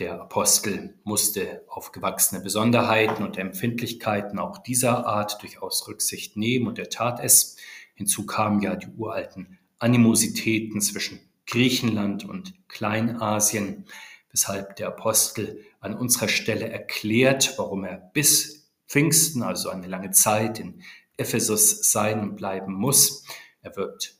der 0.00 0.20
Apostel 0.20 0.98
musste 1.04 1.62
auf 1.68 1.92
gewachsene 1.92 2.40
Besonderheiten 2.40 3.22
und 3.22 3.38
Empfindlichkeiten 3.38 4.40
auch 4.40 4.58
dieser 4.58 5.06
Art 5.06 5.40
durchaus 5.40 5.86
Rücksicht 5.86 6.36
nehmen 6.36 6.66
und 6.66 6.80
er 6.80 6.90
tat 6.90 7.20
es. 7.22 7.56
Hinzu 7.94 8.26
kamen 8.26 8.62
ja 8.62 8.74
die 8.74 8.88
uralten 8.96 9.60
Animositäten 9.78 10.80
zwischen 10.80 11.20
Griechenland 11.46 12.24
und 12.24 12.54
Kleinasien, 12.66 13.84
weshalb 14.30 14.76
der 14.76 14.88
Apostel 14.88 15.64
an 15.80 15.94
unserer 15.94 16.28
Stelle 16.28 16.68
erklärt, 16.68 17.54
warum 17.58 17.84
er 17.84 17.96
bis 17.96 18.70
Pfingsten, 18.86 19.42
also 19.42 19.70
eine 19.70 19.86
lange 19.86 20.10
Zeit 20.10 20.58
in 20.58 20.82
Ephesus 21.16 21.90
sein 21.90 22.20
und 22.20 22.36
bleiben 22.36 22.72
muss. 22.72 23.24
Er 23.60 23.76
wirkt 23.76 24.18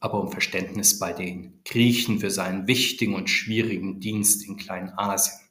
aber 0.00 0.20
um 0.20 0.30
Verständnis 0.30 0.98
bei 0.98 1.12
den 1.12 1.60
Griechen 1.64 2.20
für 2.20 2.30
seinen 2.30 2.66
wichtigen 2.66 3.14
und 3.14 3.28
schwierigen 3.28 4.00
Dienst 4.00 4.46
in 4.46 4.56
Kleinasien. 4.56 5.47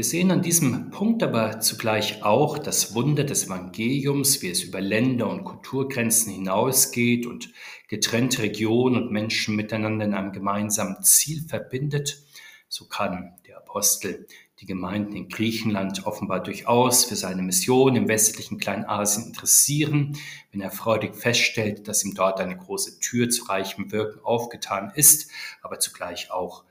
Wir 0.00 0.04
sehen 0.04 0.30
an 0.30 0.40
diesem 0.40 0.88
Punkt 0.90 1.22
aber 1.22 1.60
zugleich 1.60 2.22
auch 2.22 2.56
das 2.56 2.94
Wunder 2.94 3.22
des 3.22 3.44
Evangeliums, 3.44 4.40
wie 4.40 4.48
es 4.48 4.62
über 4.62 4.80
Länder 4.80 5.28
und 5.28 5.44
Kulturgrenzen 5.44 6.32
hinausgeht 6.32 7.26
und 7.26 7.52
getrennte 7.86 8.40
Regionen 8.40 8.96
und 8.96 9.12
Menschen 9.12 9.56
miteinander 9.56 10.06
in 10.06 10.14
einem 10.14 10.32
gemeinsamen 10.32 11.02
Ziel 11.02 11.46
verbindet. 11.46 12.22
So 12.66 12.86
kann 12.86 13.36
der 13.46 13.58
Apostel 13.58 14.26
die 14.60 14.64
Gemeinden 14.64 15.14
in 15.16 15.28
Griechenland 15.28 16.06
offenbar 16.06 16.42
durchaus 16.42 17.04
für 17.04 17.16
seine 17.16 17.42
Mission 17.42 17.94
im 17.94 18.08
westlichen 18.08 18.56
Kleinasien 18.56 19.26
interessieren, 19.26 20.16
wenn 20.50 20.62
er 20.62 20.70
freudig 20.70 21.14
feststellt, 21.14 21.88
dass 21.88 22.06
ihm 22.06 22.14
dort 22.14 22.40
eine 22.40 22.56
große 22.56 23.00
Tür 23.00 23.28
zu 23.28 23.44
reichem 23.44 23.92
Wirken 23.92 24.24
aufgetan 24.24 24.92
ist, 24.94 25.30
aber 25.60 25.78
zugleich 25.78 26.30
auch 26.30 26.64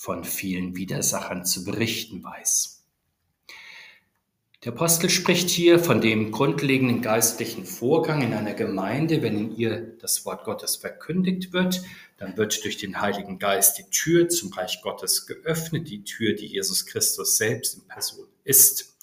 von 0.00 0.24
vielen 0.24 0.76
Widersachern 0.76 1.44
zu 1.44 1.62
berichten 1.62 2.24
weiß. 2.24 2.86
Der 4.64 4.72
Apostel 4.72 5.10
spricht 5.10 5.50
hier 5.50 5.78
von 5.78 6.00
dem 6.00 6.32
grundlegenden 6.32 7.02
geistlichen 7.02 7.66
Vorgang 7.66 8.22
in 8.22 8.32
einer 8.32 8.54
Gemeinde, 8.54 9.20
wenn 9.20 9.36
in 9.36 9.56
ihr 9.58 9.98
das 10.00 10.24
Wort 10.24 10.44
Gottes 10.44 10.76
verkündigt 10.76 11.52
wird, 11.52 11.82
dann 12.16 12.38
wird 12.38 12.64
durch 12.64 12.78
den 12.78 13.02
Heiligen 13.02 13.38
Geist 13.38 13.76
die 13.76 13.90
Tür 13.90 14.30
zum 14.30 14.50
Reich 14.54 14.80
Gottes 14.80 15.26
geöffnet, 15.26 15.90
die 15.90 16.02
Tür, 16.02 16.32
die 16.32 16.46
Jesus 16.46 16.86
Christus 16.86 17.36
selbst 17.36 17.76
in 17.76 17.86
Person 17.86 18.26
ist. 18.42 18.96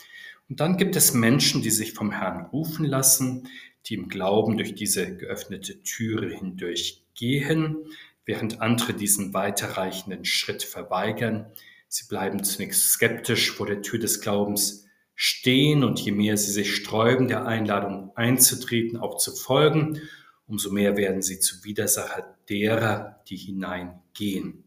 Und 0.50 0.60
dann 0.60 0.78
gibt 0.78 0.96
es 0.96 1.14
Menschen, 1.14 1.62
die 1.62 1.70
sich 1.70 1.94
vom 1.94 2.10
Herrn 2.10 2.48
rufen 2.48 2.86
lassen, 2.86 3.48
die 3.86 3.94
im 3.94 4.10
Glauben 4.10 4.58
durch 4.58 4.74
diese 4.74 5.16
geöffnete 5.16 5.84
Türe 5.84 6.36
hindurch 6.36 7.04
gehen, 7.14 7.86
während 8.28 8.62
andere 8.62 8.94
diesen 8.94 9.34
weiterreichenden 9.34 10.26
Schritt 10.26 10.62
verweigern. 10.62 11.48
Sie 11.88 12.08
bleiben 12.08 12.44
zunächst 12.44 12.92
skeptisch 12.92 13.52
vor 13.52 13.66
der 13.66 13.82
Tür 13.82 13.98
des 13.98 14.22
Glaubens 14.22 14.86
stehen 15.16 15.84
und 15.84 16.00
je 16.00 16.12
mehr 16.12 16.38
sie 16.38 16.52
sich 16.52 16.76
sträuben, 16.76 17.28
der 17.28 17.48
Einladung 17.48 18.12
einzutreten, 18.16 19.00
auch 19.00 19.18
zu 19.18 19.34
folgen, 19.36 20.02
umso 20.46 20.72
mehr 20.72 20.96
werden 20.98 21.22
sie 21.22 21.40
zu 21.40 21.64
Widersacher 21.64 22.38
derer, 22.50 23.22
die 23.28 23.38
hineingehen. 23.38 24.66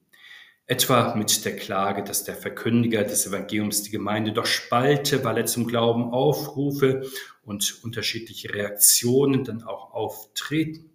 Etwa 0.66 1.14
mit 1.14 1.44
der 1.44 1.56
Klage, 1.56 2.02
dass 2.02 2.24
der 2.24 2.36
Verkündiger 2.36 3.04
des 3.04 3.26
Evangeliums 3.26 3.82
die 3.82 3.90
Gemeinde 3.90 4.32
doch 4.32 4.46
spalte, 4.46 5.22
weil 5.24 5.38
er 5.38 5.46
zum 5.46 5.66
Glauben 5.66 6.12
aufrufe 6.12 7.06
und 7.42 7.82
unterschiedliche 7.84 8.54
Reaktionen 8.54 9.44
dann 9.44 9.62
auch 9.62 9.92
auftreten. 9.92 10.89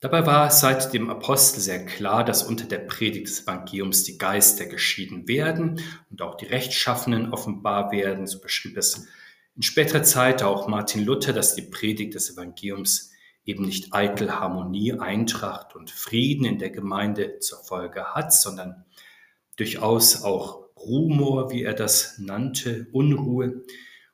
Dabei 0.00 0.24
war 0.24 0.50
seit 0.50 0.94
dem 0.94 1.10
Apostel 1.10 1.60
sehr 1.60 1.84
klar, 1.84 2.24
dass 2.24 2.42
unter 2.42 2.64
der 2.64 2.78
Predigt 2.78 3.28
des 3.28 3.42
Evangeliums 3.42 4.02
die 4.02 4.16
Geister 4.16 4.64
geschieden 4.64 5.28
werden 5.28 5.82
und 6.10 6.22
auch 6.22 6.36
die 6.38 6.46
Rechtschaffenen 6.46 7.34
offenbar 7.34 7.92
werden. 7.92 8.26
So 8.26 8.40
beschrieb 8.40 8.78
es 8.78 9.06
in 9.56 9.62
späterer 9.62 10.02
Zeit 10.02 10.42
auch 10.42 10.68
Martin 10.68 11.04
Luther, 11.04 11.34
dass 11.34 11.54
die 11.54 11.60
Predigt 11.60 12.14
des 12.14 12.32
Evangeliums 12.32 13.12
eben 13.44 13.66
nicht 13.66 13.92
eitel 13.92 14.32
Harmonie, 14.32 14.94
Eintracht 14.94 15.76
und 15.76 15.90
Frieden 15.90 16.46
in 16.46 16.58
der 16.58 16.70
Gemeinde 16.70 17.38
zur 17.40 17.58
Folge 17.58 18.14
hat, 18.14 18.32
sondern 18.32 18.86
durchaus 19.56 20.22
auch 20.22 20.70
Rumor, 20.76 21.50
wie 21.50 21.62
er 21.62 21.74
das 21.74 22.16
nannte, 22.18 22.86
Unruhe. 22.92 23.64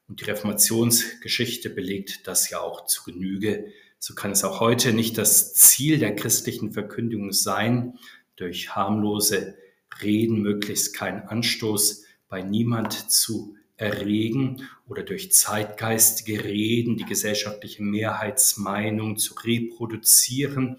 Und 0.09 0.20
die 0.20 0.25
Reformationsgeschichte 0.25 1.70
belegt 1.70 2.27
das 2.27 2.51
ja 2.51 2.59
auch 2.59 2.87
zu 2.87 3.05
Genüge 3.05 3.72
so 4.07 4.14
kann 4.14 4.31
es 4.31 4.45
auch 4.45 4.61
heute 4.61 4.92
nicht 4.92 5.19
das 5.19 5.53
Ziel 5.55 5.99
der 5.99 6.14
christlichen 6.14 6.71
Verkündigung 6.71 7.33
sein, 7.33 7.99
durch 8.37 8.77
harmlose 8.77 9.57
Reden 10.01 10.42
möglichst 10.42 10.95
keinen 10.95 11.23
Anstoß 11.23 12.05
bei 12.29 12.40
niemand 12.40 13.11
zu 13.11 13.57
erregen 13.77 14.69
oder 14.87 15.03
durch 15.03 15.33
zeitgeistige 15.33 16.45
Reden 16.45 16.97
die 16.97 17.05
gesellschaftliche 17.05 17.83
Mehrheitsmeinung 17.83 19.16
zu 19.16 19.35
reproduzieren 19.35 20.79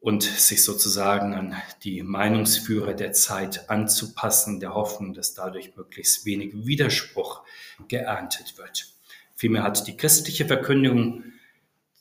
und 0.00 0.22
sich 0.22 0.64
sozusagen 0.64 1.34
an 1.34 1.56
die 1.84 2.02
Meinungsführer 2.02 2.94
der 2.94 3.12
Zeit 3.12 3.68
anzupassen, 3.68 4.60
der 4.60 4.72
Hoffnung, 4.72 5.12
dass 5.12 5.34
dadurch 5.34 5.76
möglichst 5.76 6.24
wenig 6.24 6.54
Widerspruch 6.54 7.42
geerntet 7.86 8.56
wird. 8.56 8.94
Vielmehr 9.34 9.62
hat 9.62 9.86
die 9.86 9.96
christliche 9.98 10.46
Verkündigung 10.46 11.24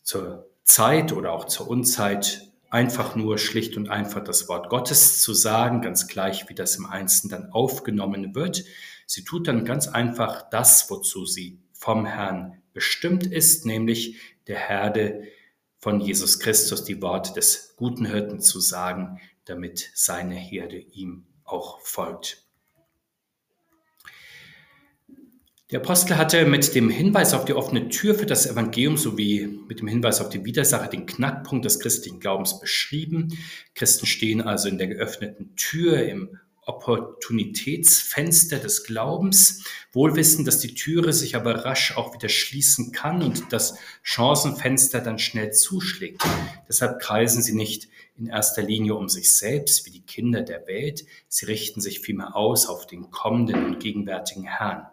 zur 0.08 0.50
Zeit 0.64 1.12
oder 1.12 1.34
auch 1.34 1.46
zur 1.46 1.68
Unzeit 1.68 2.50
einfach 2.70 3.18
nur 3.18 3.38
schlicht 3.38 3.76
und 3.76 3.90
einfach 3.90 4.24
das 4.24 4.48
Wort 4.48 4.70
Gottes 4.70 5.22
zu 5.22 5.34
sagen, 5.34 5.82
ganz 5.82 6.08
gleich 6.08 6.48
wie 6.48 6.56
das 6.56 6.78
im 6.78 6.86
Einzelnen 6.86 7.42
dann 7.42 7.52
aufgenommen 7.52 8.34
wird. 8.34 8.64
Sie 9.06 9.26
tut 9.26 9.50
dann 9.50 9.66
ganz 9.66 9.90
einfach 9.90 10.50
das, 10.50 10.90
wozu 10.90 11.26
sie 11.26 11.60
vom 11.74 12.06
Herrn 12.06 12.62
bestimmt 12.72 13.28
ist, 13.28 13.66
nämlich 13.66 14.18
der 14.48 14.58
Herde 14.58 15.24
von 15.78 16.00
Jesus 16.00 16.40
Christus 16.40 16.86
die 16.86 17.02
Worte 17.02 17.34
des 17.34 17.74
guten 17.76 18.06
Hirten 18.06 18.40
zu 18.40 18.62
sagen, 18.62 19.20
damit 19.44 19.92
seine 19.94 20.36
Herde 20.36 20.78
ihm 20.78 21.28
auch 21.44 21.82
folgt. 21.82 22.47
Der 25.70 25.82
Apostel 25.82 26.16
hatte 26.16 26.46
mit 26.46 26.76
dem 26.76 26.90
Hinweis 26.90 27.34
auf 27.34 27.44
die 27.44 27.54
offene 27.54 27.90
Tür 27.90 28.16
für 28.16 28.26
das 28.26 28.46
Evangelium 28.46 28.96
sowie 28.96 29.60
mit 29.68 29.82
dem 29.82 29.90
Hinweis 29.90 30.22
auf 30.22 30.30
die 30.30 30.46
Widersacher 30.46 30.88
den 30.88 31.06
Knackpunkt 31.06 31.66
des 31.66 31.82
christlichen 31.82 32.22
Glaubens 32.22 32.62
beschrieben. 32.62 33.38
Christen 33.76 34.06
stehen 34.06 34.40
also 34.40 34.70
in 34.70 34.78
der 34.78 34.88
geöffneten 34.88 35.58
Tür 35.58 36.06
im 36.06 36.40
Opportunitätsfenster 36.66 38.60
des 38.60 38.86
Glaubens, 38.86 39.66
wohlwissen, 39.92 40.46
dass 40.46 40.60
die 40.60 40.74
Türe 40.74 41.12
sich 41.12 41.36
aber 41.36 41.66
rasch 41.66 41.98
auch 41.98 42.14
wieder 42.14 42.30
schließen 42.30 42.94
kann 42.94 43.22
und 43.22 43.52
das 43.52 43.76
Chancenfenster 44.04 45.02
dann 45.02 45.20
schnell 45.20 45.52
zuschlägt. 45.52 46.24
Deshalb 46.70 47.02
kreisen 47.02 47.44
sie 47.44 47.56
nicht 47.56 47.90
in 48.18 48.28
erster 48.28 48.62
Linie 48.62 48.96
um 48.96 49.10
sich 49.10 49.32
selbst 49.32 49.86
wie 49.86 49.92
die 49.92 50.06
Kinder 50.06 50.44
der 50.44 50.66
Welt, 50.66 51.06
sie 51.28 51.46
richten 51.46 51.82
sich 51.82 52.00
vielmehr 52.00 52.38
aus 52.38 52.68
auf 52.68 52.88
den 52.88 53.12
kommenden 53.12 53.66
und 53.66 53.82
gegenwärtigen 53.82 54.46
Herrn. 54.46 54.88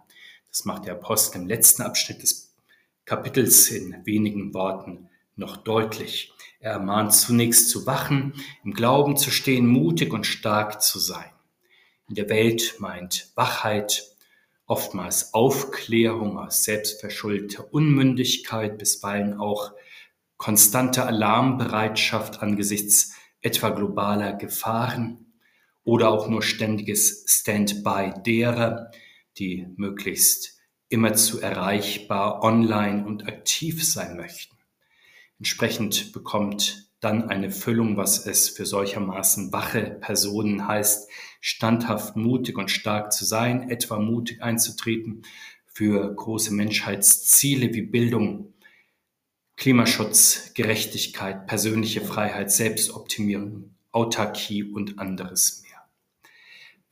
Das 0.55 0.65
macht 0.65 0.87
der 0.87 0.93
Apostel 0.93 1.41
im 1.41 1.49
letzten 1.49 1.83
Abschnitt 1.83 2.23
des 2.23 2.55
Kapitels 3.07 3.73
in 3.73 4.07
wenigen 4.07 4.55
Worten 4.55 5.09
noch 5.35 5.57
deutlich. 5.57 6.33
Er 6.61 6.75
ermahnt 6.75 7.13
zunächst 7.13 7.71
zu 7.71 7.87
wachen, 7.87 8.35
im 8.63 8.73
Glauben 8.73 9.17
zu 9.17 9.33
stehen, 9.33 9.67
mutig 9.67 10.13
und 10.13 10.29
stark 10.29 10.81
zu 10.81 11.01
sein. 11.01 11.33
In 12.09 12.15
der 12.15 12.29
Welt 12.29 12.77
meint 12.79 13.33
Wachheit 13.35 14.05
oftmals 14.67 15.35
Aufklärung 15.35 16.39
aus 16.39 16.63
selbstverschuldter 16.63 17.75
Unmündigkeit, 17.75 18.79
bisweilen 18.79 19.41
auch 19.41 19.73
konstante 20.37 21.05
Alarmbereitschaft 21.05 22.43
angesichts 22.45 23.13
etwa 23.41 23.71
globaler 23.71 24.35
Gefahren 24.35 25.35
oder 25.83 26.11
auch 26.11 26.29
nur 26.29 26.43
ständiges 26.43 27.25
Standby 27.27 28.13
derer, 28.25 28.93
die 29.39 29.67
möglichst 29.77 30.59
immer 30.89 31.15
zu 31.15 31.41
erreichbar, 31.41 32.43
online 32.43 33.05
und 33.05 33.27
aktiv 33.27 33.85
sein 33.85 34.17
möchten. 34.17 34.57
Entsprechend 35.39 36.13
bekommt 36.13 36.91
dann 37.01 37.29
eine 37.29 37.51
Füllung, 37.51 37.97
was 37.97 38.27
es 38.27 38.49
für 38.49 38.65
solchermaßen 38.65 39.53
wache 39.53 39.99
Personen 40.01 40.67
heißt, 40.67 41.11
standhaft, 41.41 42.17
mutig 42.17 42.57
und 42.57 42.71
stark 42.71 43.13
zu 43.13 43.25
sein, 43.25 43.69
etwa 43.69 43.99
mutig 43.99 44.43
einzutreten 44.43 45.23
für 45.67 46.15
große 46.15 46.55
Menschheitsziele 46.55 47.75
wie 47.75 47.83
Bildung, 47.83 48.55
Klimaschutz, 49.57 50.53
Gerechtigkeit, 50.55 51.47
persönliche 51.47 52.01
Freiheit, 52.01 52.51
Selbstoptimierung, 52.51 53.75
Autarkie 53.91 54.65
und 54.65 54.99
anderes 54.99 55.64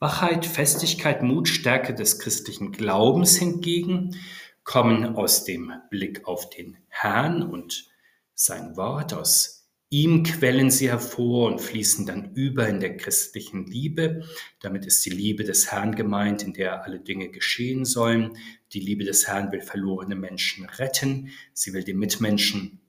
Wachheit, 0.03 0.47
Festigkeit, 0.47 1.23
Mut, 1.23 1.47
Stärke 1.47 1.95
des 1.95 2.19
christlichen 2.19 2.73
Glaubens 2.73 3.37
hingegen 3.37 4.17
kommen 4.65 5.15
aus 5.15 5.45
dem 5.45 5.73
Blick 5.91 6.27
auf 6.27 6.51
den 6.51 6.77
Herrn 6.89 7.45
und 7.45 7.89
sein 8.35 8.77
Wort. 8.77 9.15
Aus 9.15 9.69
ihm 9.91 10.25
quellen 10.25 10.73
sie 10.73 10.89
hervor 10.89 11.47
und 11.47 11.61
fließen 11.61 12.05
dann 12.05 12.35
über 12.35 12.69
in 12.69 12.81
der 12.81 12.97
christlichen 12.97 13.65
Liebe. 13.65 14.25
Damit 14.59 14.87
ist 14.87 15.07
die 15.07 15.11
Liebe 15.11 15.45
des 15.45 15.71
Herrn 15.71 15.95
gemeint, 15.95 16.43
in 16.43 16.53
der 16.53 16.83
alle 16.83 16.99
Dinge 16.99 17.29
geschehen 17.29 17.85
sollen. 17.85 18.37
Die 18.73 18.81
Liebe 18.81 19.05
des 19.05 19.29
Herrn 19.29 19.53
will 19.53 19.61
verlorene 19.61 20.17
Menschen 20.17 20.65
retten. 20.65 21.31
Sie 21.53 21.75
will 21.75 21.85
den 21.85 22.01
Mitmenschen 22.01 22.81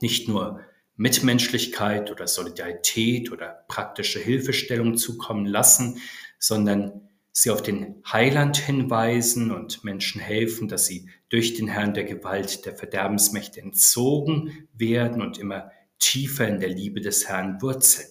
nicht 0.00 0.26
nur 0.26 0.62
Mitmenschlichkeit 0.96 2.10
oder 2.10 2.26
Solidarität 2.26 3.30
oder 3.30 3.64
praktische 3.68 4.18
Hilfestellung 4.18 4.96
zukommen 4.96 5.46
lassen, 5.46 6.00
sondern 6.40 7.08
sie 7.30 7.50
auf 7.50 7.62
den 7.62 8.02
Heiland 8.10 8.56
hinweisen 8.56 9.52
und 9.52 9.84
Menschen 9.84 10.20
helfen, 10.20 10.66
dass 10.66 10.86
sie 10.86 11.08
durch 11.28 11.54
den 11.54 11.68
Herrn 11.68 11.94
der 11.94 12.04
Gewalt 12.04 12.66
der 12.66 12.74
Verderbensmächte 12.74 13.60
entzogen 13.60 14.66
werden 14.72 15.22
und 15.22 15.38
immer 15.38 15.70
tiefer 16.00 16.48
in 16.48 16.58
der 16.58 16.70
Liebe 16.70 17.00
des 17.00 17.28
Herrn 17.28 17.62
wurzeln. 17.62 18.08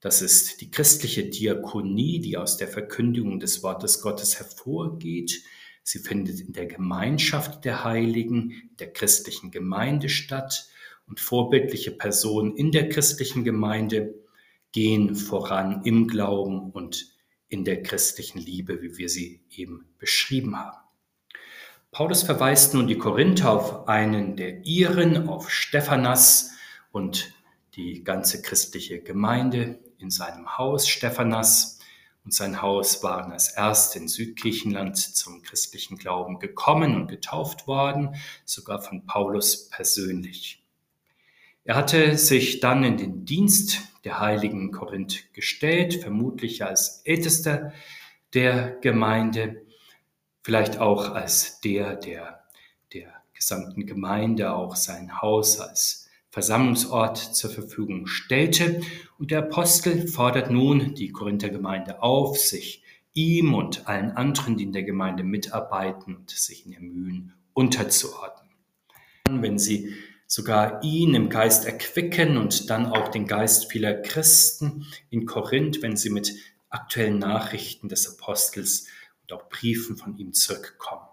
Das 0.00 0.20
ist 0.20 0.60
die 0.60 0.70
christliche 0.70 1.24
Diakonie, 1.24 2.20
die 2.20 2.36
aus 2.36 2.58
der 2.58 2.68
Verkündigung 2.68 3.40
des 3.40 3.62
Wortes 3.62 4.02
Gottes 4.02 4.38
hervorgeht. 4.38 5.42
Sie 5.82 5.98
findet 5.98 6.40
in 6.40 6.52
der 6.52 6.66
Gemeinschaft 6.66 7.64
der 7.64 7.84
Heiligen, 7.84 8.70
der 8.78 8.92
christlichen 8.92 9.50
Gemeinde 9.50 10.10
statt 10.10 10.68
und 11.06 11.20
vorbildliche 11.20 11.90
Personen 11.90 12.54
in 12.54 12.70
der 12.70 12.90
christlichen 12.90 13.44
Gemeinde 13.44 14.14
gehen 14.72 15.14
voran 15.14 15.82
im 15.84 16.06
Glauben 16.06 16.70
und 16.70 17.13
in 17.54 17.64
der 17.64 17.84
christlichen 17.84 18.40
Liebe, 18.40 18.82
wie 18.82 18.98
wir 18.98 19.08
sie 19.08 19.40
eben 19.48 19.86
beschrieben 19.98 20.58
haben. 20.58 20.76
Paulus 21.92 22.24
verweist 22.24 22.74
nun 22.74 22.88
die 22.88 22.98
Korinther 22.98 23.52
auf 23.52 23.86
einen 23.86 24.34
der 24.34 24.66
ihren, 24.66 25.28
auf 25.28 25.48
Stephanas 25.48 26.50
und 26.90 27.32
die 27.76 28.02
ganze 28.02 28.42
christliche 28.42 29.00
Gemeinde 29.00 29.78
in 29.98 30.10
seinem 30.10 30.58
Haus. 30.58 30.88
Stephanas 30.88 31.78
und 32.24 32.34
sein 32.34 32.60
Haus 32.60 33.04
waren 33.04 33.30
als 33.30 33.50
erste 33.50 34.00
in 34.00 34.08
Südgriechenland 34.08 34.98
zum 34.98 35.42
christlichen 35.42 35.96
Glauben 35.96 36.40
gekommen 36.40 36.96
und 36.96 37.06
getauft 37.06 37.68
worden, 37.68 38.16
sogar 38.44 38.82
von 38.82 39.06
Paulus 39.06 39.68
persönlich. 39.68 40.60
Er 41.62 41.76
hatte 41.76 42.18
sich 42.18 42.58
dann 42.58 42.82
in 42.82 42.96
den 42.96 43.24
Dienst 43.24 43.82
der 44.04 44.20
heiligen 44.20 44.70
Korinth 44.70 45.32
gestellt, 45.32 45.94
vermutlich 45.94 46.64
als 46.64 47.02
ältester 47.04 47.72
der 48.34 48.76
Gemeinde, 48.80 49.62
vielleicht 50.42 50.78
auch 50.78 51.14
als 51.14 51.60
der, 51.60 51.96
der 51.96 52.44
der 52.92 53.12
gesamten 53.34 53.86
Gemeinde 53.86 54.54
auch 54.54 54.76
sein 54.76 55.20
Haus 55.20 55.60
als 55.60 56.08
Versammlungsort 56.30 57.18
zur 57.18 57.50
Verfügung 57.50 58.06
stellte. 58.06 58.80
Und 59.18 59.30
der 59.30 59.40
Apostel 59.40 60.08
fordert 60.08 60.50
nun 60.50 60.94
die 60.94 61.10
Korinther 61.10 61.50
Gemeinde 61.50 62.02
auf, 62.02 62.38
sich 62.38 62.82
ihm 63.12 63.54
und 63.54 63.86
allen 63.86 64.10
anderen, 64.12 64.56
die 64.56 64.64
in 64.64 64.72
der 64.72 64.82
Gemeinde 64.82 65.22
mitarbeiten 65.22 66.16
und 66.16 66.30
sich 66.30 66.66
in 66.66 66.72
ihr 66.72 66.80
Mühen 66.80 67.34
unterzuordnen. 67.52 68.50
Wenn 69.30 69.58
sie 69.58 69.94
sogar 70.26 70.82
ihn 70.82 71.14
im 71.14 71.28
Geist 71.28 71.64
erquicken 71.64 72.36
und 72.36 72.70
dann 72.70 72.86
auch 72.86 73.08
den 73.08 73.26
Geist 73.26 73.70
vieler 73.70 73.94
Christen 73.94 74.86
in 75.10 75.26
Korinth, 75.26 75.82
wenn 75.82 75.96
sie 75.96 76.10
mit 76.10 76.32
aktuellen 76.68 77.18
Nachrichten 77.18 77.88
des 77.88 78.08
Apostels 78.18 78.86
und 79.22 79.32
auch 79.32 79.48
Briefen 79.48 79.96
von 79.96 80.16
ihm 80.18 80.32
zurückkommen. 80.32 81.06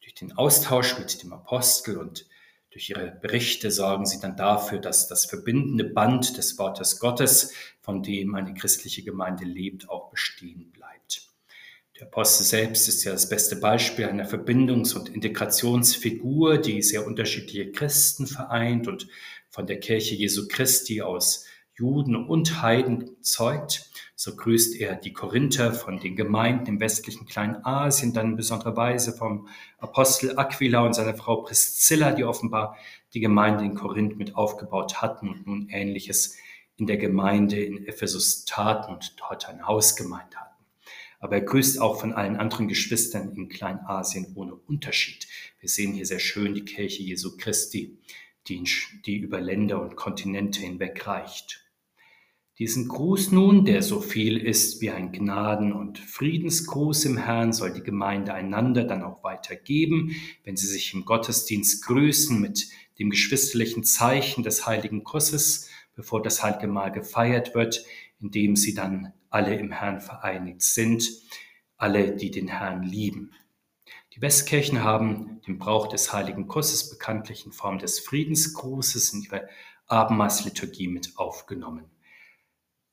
Durch 0.00 0.14
den 0.14 0.32
Austausch 0.32 0.98
mit 0.98 1.22
dem 1.22 1.32
Apostel 1.32 1.96
und 1.96 2.26
durch 2.70 2.90
ihre 2.90 3.10
Berichte 3.10 3.70
sorgen 3.70 4.04
sie 4.04 4.20
dann 4.20 4.36
dafür, 4.36 4.78
dass 4.78 5.08
das 5.08 5.24
verbindende 5.24 5.84
Band 5.84 6.36
des 6.36 6.58
Wortes 6.58 7.00
Gottes, 7.00 7.54
von 7.80 8.02
dem 8.02 8.34
eine 8.34 8.52
christliche 8.52 9.02
Gemeinde 9.02 9.44
lebt, 9.44 9.88
auch 9.88 10.10
bestehen 10.10 10.70
bleibt. 10.72 10.75
Der 11.98 12.08
Apostel 12.08 12.44
selbst 12.44 12.88
ist 12.88 13.04
ja 13.04 13.12
das 13.12 13.26
beste 13.26 13.56
Beispiel 13.56 14.04
einer 14.04 14.28
Verbindungs- 14.28 14.94
und 14.94 15.08
Integrationsfigur, 15.08 16.58
die 16.58 16.82
sehr 16.82 17.06
unterschiedliche 17.06 17.72
Christen 17.72 18.26
vereint 18.26 18.86
und 18.86 19.08
von 19.48 19.66
der 19.66 19.80
Kirche 19.80 20.14
Jesu 20.14 20.46
Christi 20.46 21.00
aus 21.00 21.46
Juden 21.74 22.14
und 22.14 22.60
Heiden 22.60 23.16
zeugt. 23.22 23.90
So 24.14 24.36
grüßt 24.36 24.78
er 24.78 24.96
die 24.96 25.14
Korinther 25.14 25.72
von 25.72 25.98
den 25.98 26.16
Gemeinden 26.16 26.66
im 26.66 26.80
westlichen 26.80 27.24
Kleinasien, 27.24 28.12
dann 28.12 28.32
in 28.32 28.36
besonderer 28.36 28.76
Weise 28.76 29.14
vom 29.14 29.48
Apostel 29.78 30.38
Aquila 30.38 30.84
und 30.84 30.92
seiner 30.92 31.14
Frau 31.14 31.36
Priscilla, 31.36 32.12
die 32.12 32.24
offenbar 32.24 32.76
die 33.14 33.20
Gemeinde 33.20 33.64
in 33.64 33.74
Korinth 33.74 34.18
mit 34.18 34.36
aufgebaut 34.36 35.00
hatten 35.00 35.30
und 35.30 35.46
nun 35.46 35.68
Ähnliches 35.70 36.36
in 36.76 36.86
der 36.86 36.98
Gemeinde 36.98 37.58
in 37.64 37.86
Ephesus 37.86 38.44
taten 38.44 38.92
und 38.92 39.18
dort 39.18 39.48
eine 39.48 39.66
Hausgemeinde 39.66 40.36
hatten 40.36 40.55
aber 41.26 41.38
er 41.38 41.42
grüßt 41.42 41.80
auch 41.80 41.98
von 41.98 42.12
allen 42.12 42.36
anderen 42.36 42.68
Geschwistern 42.68 43.32
in 43.34 43.48
Kleinasien 43.48 44.28
ohne 44.36 44.54
Unterschied. 44.54 45.26
Wir 45.58 45.68
sehen 45.68 45.92
hier 45.92 46.06
sehr 46.06 46.20
schön 46.20 46.54
die 46.54 46.64
Kirche 46.64 47.02
Jesu 47.02 47.36
Christi, 47.36 47.98
die, 48.46 48.62
die 49.04 49.16
über 49.16 49.40
Länder 49.40 49.82
und 49.82 49.96
Kontinente 49.96 50.60
hinweg 50.60 51.04
reicht. 51.04 51.64
Diesen 52.60 52.86
Gruß 52.86 53.32
nun, 53.32 53.64
der 53.64 53.82
so 53.82 54.00
viel 54.00 54.36
ist 54.36 54.80
wie 54.80 54.90
ein 54.90 55.10
Gnaden- 55.10 55.72
und 55.72 55.98
Friedensgruß 55.98 57.06
im 57.06 57.16
Herrn, 57.16 57.52
soll 57.52 57.72
die 57.72 57.82
Gemeinde 57.82 58.32
einander 58.32 58.84
dann 58.84 59.02
auch 59.02 59.24
weitergeben, 59.24 60.12
wenn 60.44 60.56
sie 60.56 60.68
sich 60.68 60.94
im 60.94 61.04
Gottesdienst 61.04 61.84
grüßen 61.86 62.40
mit 62.40 62.68
dem 63.00 63.10
geschwisterlichen 63.10 63.82
Zeichen 63.82 64.44
des 64.44 64.64
heiligen 64.64 65.02
Kusses, 65.02 65.68
bevor 65.96 66.22
das 66.22 66.44
heilige 66.44 66.68
Mahl 66.68 66.92
gefeiert 66.92 67.56
wird, 67.56 67.84
indem 68.20 68.54
sie 68.54 68.74
dann 68.74 69.12
alle 69.30 69.54
im 69.54 69.72
Herrn 69.72 70.00
vereinigt 70.00 70.62
sind, 70.62 71.08
alle, 71.76 72.16
die 72.16 72.30
den 72.30 72.48
Herrn 72.48 72.82
lieben. 72.82 73.32
Die 74.14 74.22
Westkirchen 74.22 74.82
haben 74.82 75.42
den 75.46 75.58
Brauch 75.58 75.88
des 75.88 76.12
heiligen 76.12 76.48
Kusses 76.48 76.88
bekanntlich 76.88 77.44
in 77.44 77.52
Form 77.52 77.78
des 77.78 78.00
Friedensgrußes 78.00 79.12
in 79.12 79.22
ihre 79.22 79.48
Abendmahlsliturgie 79.86 80.88
mit 80.88 81.12
aufgenommen. 81.16 81.84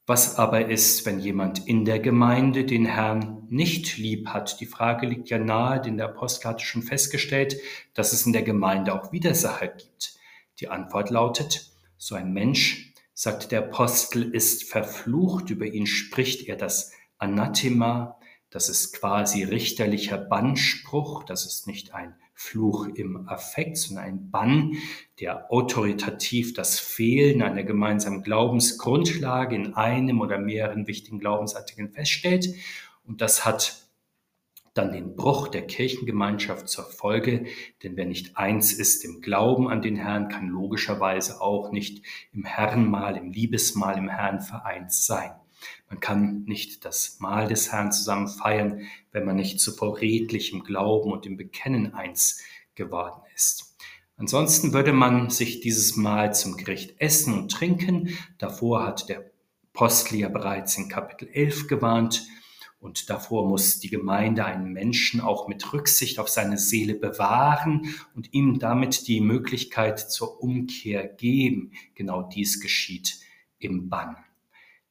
Was 0.05 0.37
aber 0.37 0.67
ist, 0.67 1.05
wenn 1.05 1.19
jemand 1.19 1.65
in 1.65 1.85
der 1.85 1.99
Gemeinde 1.99 2.65
den 2.65 2.85
Herrn 2.85 3.47
nicht 3.49 3.97
lieb 3.97 4.27
hat? 4.27 4.59
Die 4.59 4.65
Frage 4.65 5.07
liegt 5.07 5.29
ja 5.29 5.39
nahe, 5.39 5.79
denn 5.79 5.95
der 5.95 6.07
Apostel 6.07 6.49
hatte 6.49 6.65
schon 6.65 6.83
festgestellt, 6.83 7.55
dass 7.93 8.11
es 8.11 8.25
in 8.25 8.33
der 8.33 8.43
Gemeinde 8.43 8.93
auch 8.93 9.13
Widersacher 9.13 9.69
gibt. 9.69 10.15
Die 10.59 10.67
Antwort 10.67 11.09
lautet, 11.09 11.71
so 11.97 12.15
ein 12.15 12.33
Mensch 12.33 12.92
sagt 13.23 13.53
der 13.53 13.59
Apostel, 13.59 14.35
ist 14.35 14.65
verflucht, 14.65 15.49
über 15.49 15.65
ihn 15.65 15.87
spricht 15.87 16.49
er 16.49 16.57
das 16.57 16.91
Anathema, 17.17 18.19
das 18.49 18.67
ist 18.67 18.99
quasi 18.99 19.43
richterlicher 19.43 20.17
Bannspruch, 20.17 21.23
das 21.23 21.45
ist 21.45 21.65
nicht 21.65 21.93
ein 21.93 22.15
Fluch 22.33 22.85
im 22.87 23.29
Affekt, 23.29 23.77
sondern 23.77 24.03
ein 24.03 24.29
Bann, 24.29 24.73
der 25.21 25.49
autoritativ 25.53 26.53
das 26.53 26.79
Fehlen 26.81 27.41
einer 27.41 27.63
gemeinsamen 27.63 28.23
Glaubensgrundlage 28.23 29.55
in 29.55 29.73
einem 29.73 30.19
oder 30.19 30.37
mehreren 30.37 30.85
wichtigen 30.87 31.19
Glaubensartikeln 31.19 31.93
feststellt. 31.93 32.49
Und 33.05 33.21
das 33.21 33.45
hat 33.45 33.85
dann 34.73 34.91
den 34.91 35.15
Bruch 35.15 35.47
der 35.47 35.67
Kirchengemeinschaft 35.67 36.67
zur 36.67 36.85
Folge, 36.85 37.45
denn 37.83 37.95
wer 37.95 38.05
nicht 38.05 38.37
eins 38.37 38.73
ist 38.73 39.05
im 39.05 39.21
Glauben 39.21 39.69
an 39.69 39.81
den 39.81 39.95
Herrn, 39.95 40.29
kann 40.29 40.47
logischerweise 40.47 41.41
auch 41.41 41.71
nicht 41.71 42.03
im 42.31 42.43
Herrenmahl, 42.43 43.17
im 43.17 43.31
Liebesmahl 43.31 43.97
im 43.97 44.09
Herrn 44.09 44.41
vereint 44.41 44.91
sein. 44.91 45.31
Man 45.89 45.99
kann 45.99 46.43
nicht 46.45 46.85
das 46.85 47.19
Mahl 47.19 47.47
des 47.47 47.71
Herrn 47.71 47.91
zusammen 47.91 48.27
feiern, 48.27 48.81
wenn 49.11 49.25
man 49.25 49.35
nicht 49.35 49.59
zuvor 49.59 50.01
redlich 50.01 50.51
im 50.51 50.63
Glauben 50.63 51.11
und 51.11 51.25
im 51.25 51.37
Bekennen 51.37 51.93
eins 51.93 52.41
geworden 52.75 53.21
ist. 53.35 53.77
Ansonsten 54.17 54.73
würde 54.73 54.93
man 54.93 55.29
sich 55.29 55.61
dieses 55.61 55.95
Mahl 55.95 56.33
zum 56.33 56.57
Gericht 56.57 56.99
essen 56.99 57.33
und 57.33 57.51
trinken. 57.51 58.17
Davor 58.37 58.85
hat 58.85 59.09
der 59.09 59.31
Apostel 59.73 60.17
ja 60.17 60.29
bereits 60.29 60.77
in 60.77 60.89
Kapitel 60.89 61.27
11 61.31 61.67
gewarnt. 61.67 62.25
Und 62.83 63.09
davor 63.09 63.47
muss 63.47 63.79
die 63.79 63.89
Gemeinde 63.89 64.43
einen 64.43 64.73
Menschen 64.73 65.21
auch 65.21 65.47
mit 65.47 65.71
Rücksicht 65.71 66.19
auf 66.19 66.27
seine 66.27 66.57
Seele 66.57 66.95
bewahren 66.95 67.95
und 68.13 68.33
ihm 68.33 68.59
damit 68.59 69.07
die 69.07 69.21
Möglichkeit 69.21 69.99
zur 69.99 70.43
Umkehr 70.43 71.07
geben. 71.07 71.71
Genau 71.95 72.23
dies 72.23 72.59
geschieht 72.59 73.19
im 73.57 73.87
Bann. 73.87 74.17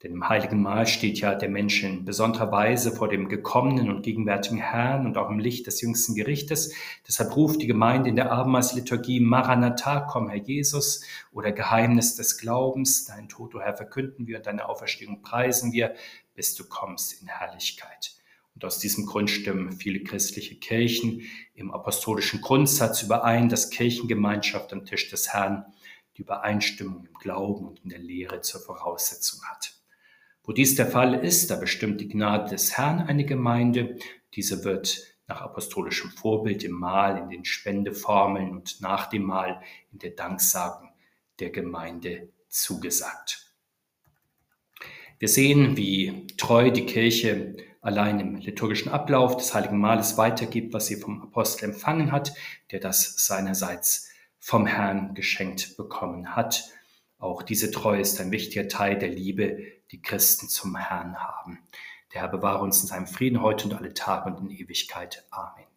Denn 0.02 0.12
im 0.12 0.28
Heiligen 0.28 0.62
Mahl 0.62 0.88
steht 0.88 1.20
ja 1.20 1.34
der 1.34 1.48
Mensch 1.48 1.84
in 1.84 2.04
besonderer 2.04 2.50
Weise 2.50 2.90
vor 2.90 3.08
dem 3.08 3.28
gekommenen 3.28 3.88
und 3.88 4.02
gegenwärtigen 4.02 4.58
Herrn 4.58 5.06
und 5.06 5.16
auch 5.16 5.30
im 5.30 5.38
Licht 5.38 5.68
des 5.68 5.80
jüngsten 5.80 6.16
Gerichtes. 6.16 6.74
Deshalb 7.06 7.36
ruft 7.36 7.62
die 7.62 7.68
Gemeinde 7.68 8.08
in 8.08 8.16
der 8.16 8.32
Abendmahlsliturgie 8.32 9.20
Maranatha, 9.20 10.00
komm 10.00 10.28
Herr 10.28 10.42
Jesus, 10.42 11.04
oder 11.30 11.52
Geheimnis 11.52 12.16
des 12.16 12.38
Glaubens, 12.38 13.04
dein 13.04 13.28
Tod, 13.28 13.54
o 13.54 13.60
Herr, 13.60 13.76
verkünden 13.76 14.26
wir 14.26 14.38
und 14.38 14.46
deine 14.46 14.68
Auferstehung 14.68 15.22
preisen 15.22 15.72
wir 15.72 15.94
bis 16.34 16.54
du 16.54 16.64
kommst 16.64 17.20
in 17.20 17.28
Herrlichkeit. 17.28 18.12
Und 18.54 18.64
aus 18.64 18.78
diesem 18.78 19.06
Grund 19.06 19.30
stimmen 19.30 19.72
viele 19.72 20.00
christliche 20.00 20.56
Kirchen 20.56 21.22
im 21.54 21.70
apostolischen 21.70 22.40
Grundsatz 22.40 23.02
überein, 23.02 23.48
dass 23.48 23.70
Kirchengemeinschaft 23.70 24.72
am 24.72 24.84
Tisch 24.84 25.08
des 25.10 25.32
Herrn 25.32 25.64
die 26.16 26.22
Übereinstimmung 26.22 27.06
im 27.06 27.14
Glauben 27.14 27.66
und 27.66 27.80
in 27.80 27.90
der 27.90 27.98
Lehre 27.98 28.42
zur 28.42 28.60
Voraussetzung 28.60 29.42
hat. 29.44 29.72
Wo 30.44 30.52
dies 30.52 30.74
der 30.74 30.86
Fall 30.86 31.14
ist, 31.14 31.50
da 31.50 31.56
bestimmt 31.56 32.00
die 32.00 32.08
Gnade 32.08 32.50
des 32.50 32.76
Herrn 32.76 33.00
eine 33.00 33.24
Gemeinde. 33.24 33.96
Diese 34.34 34.64
wird 34.64 35.00
nach 35.28 35.40
apostolischem 35.40 36.10
Vorbild 36.10 36.64
im 36.64 36.72
Mahl, 36.72 37.16
in 37.16 37.30
den 37.30 37.44
Spendeformeln 37.44 38.50
und 38.50 38.80
nach 38.80 39.06
dem 39.06 39.22
Mahl 39.22 39.62
in 39.92 39.98
der 40.00 40.10
Danksagung 40.10 40.90
der 41.38 41.50
Gemeinde 41.50 42.28
zugesagt. 42.48 43.41
Wir 45.22 45.28
sehen, 45.28 45.76
wie 45.76 46.26
treu 46.36 46.72
die 46.72 46.84
Kirche 46.84 47.54
allein 47.80 48.18
im 48.18 48.34
liturgischen 48.38 48.90
Ablauf 48.90 49.36
des 49.36 49.54
Heiligen 49.54 49.78
Mahles 49.78 50.18
weitergibt, 50.18 50.74
was 50.74 50.88
sie 50.88 50.96
vom 50.96 51.22
Apostel 51.22 51.66
empfangen 51.66 52.10
hat, 52.10 52.34
der 52.72 52.80
das 52.80 53.24
seinerseits 53.24 54.10
vom 54.40 54.66
Herrn 54.66 55.14
geschenkt 55.14 55.76
bekommen 55.76 56.34
hat. 56.34 56.64
Auch 57.20 57.44
diese 57.44 57.70
Treue 57.70 58.00
ist 58.00 58.20
ein 58.20 58.32
wichtiger 58.32 58.66
Teil 58.66 58.98
der 58.98 59.10
Liebe, 59.10 59.62
die 59.92 60.02
Christen 60.02 60.48
zum 60.48 60.74
Herrn 60.74 61.16
haben. 61.16 61.60
Der 62.12 62.22
Herr 62.22 62.28
bewahre 62.28 62.64
uns 62.64 62.82
in 62.82 62.88
seinem 62.88 63.06
Frieden 63.06 63.42
heute 63.42 63.68
und 63.68 63.74
alle 63.74 63.94
Tage 63.94 64.28
und 64.28 64.40
in 64.40 64.50
Ewigkeit. 64.50 65.24
Amen. 65.30 65.71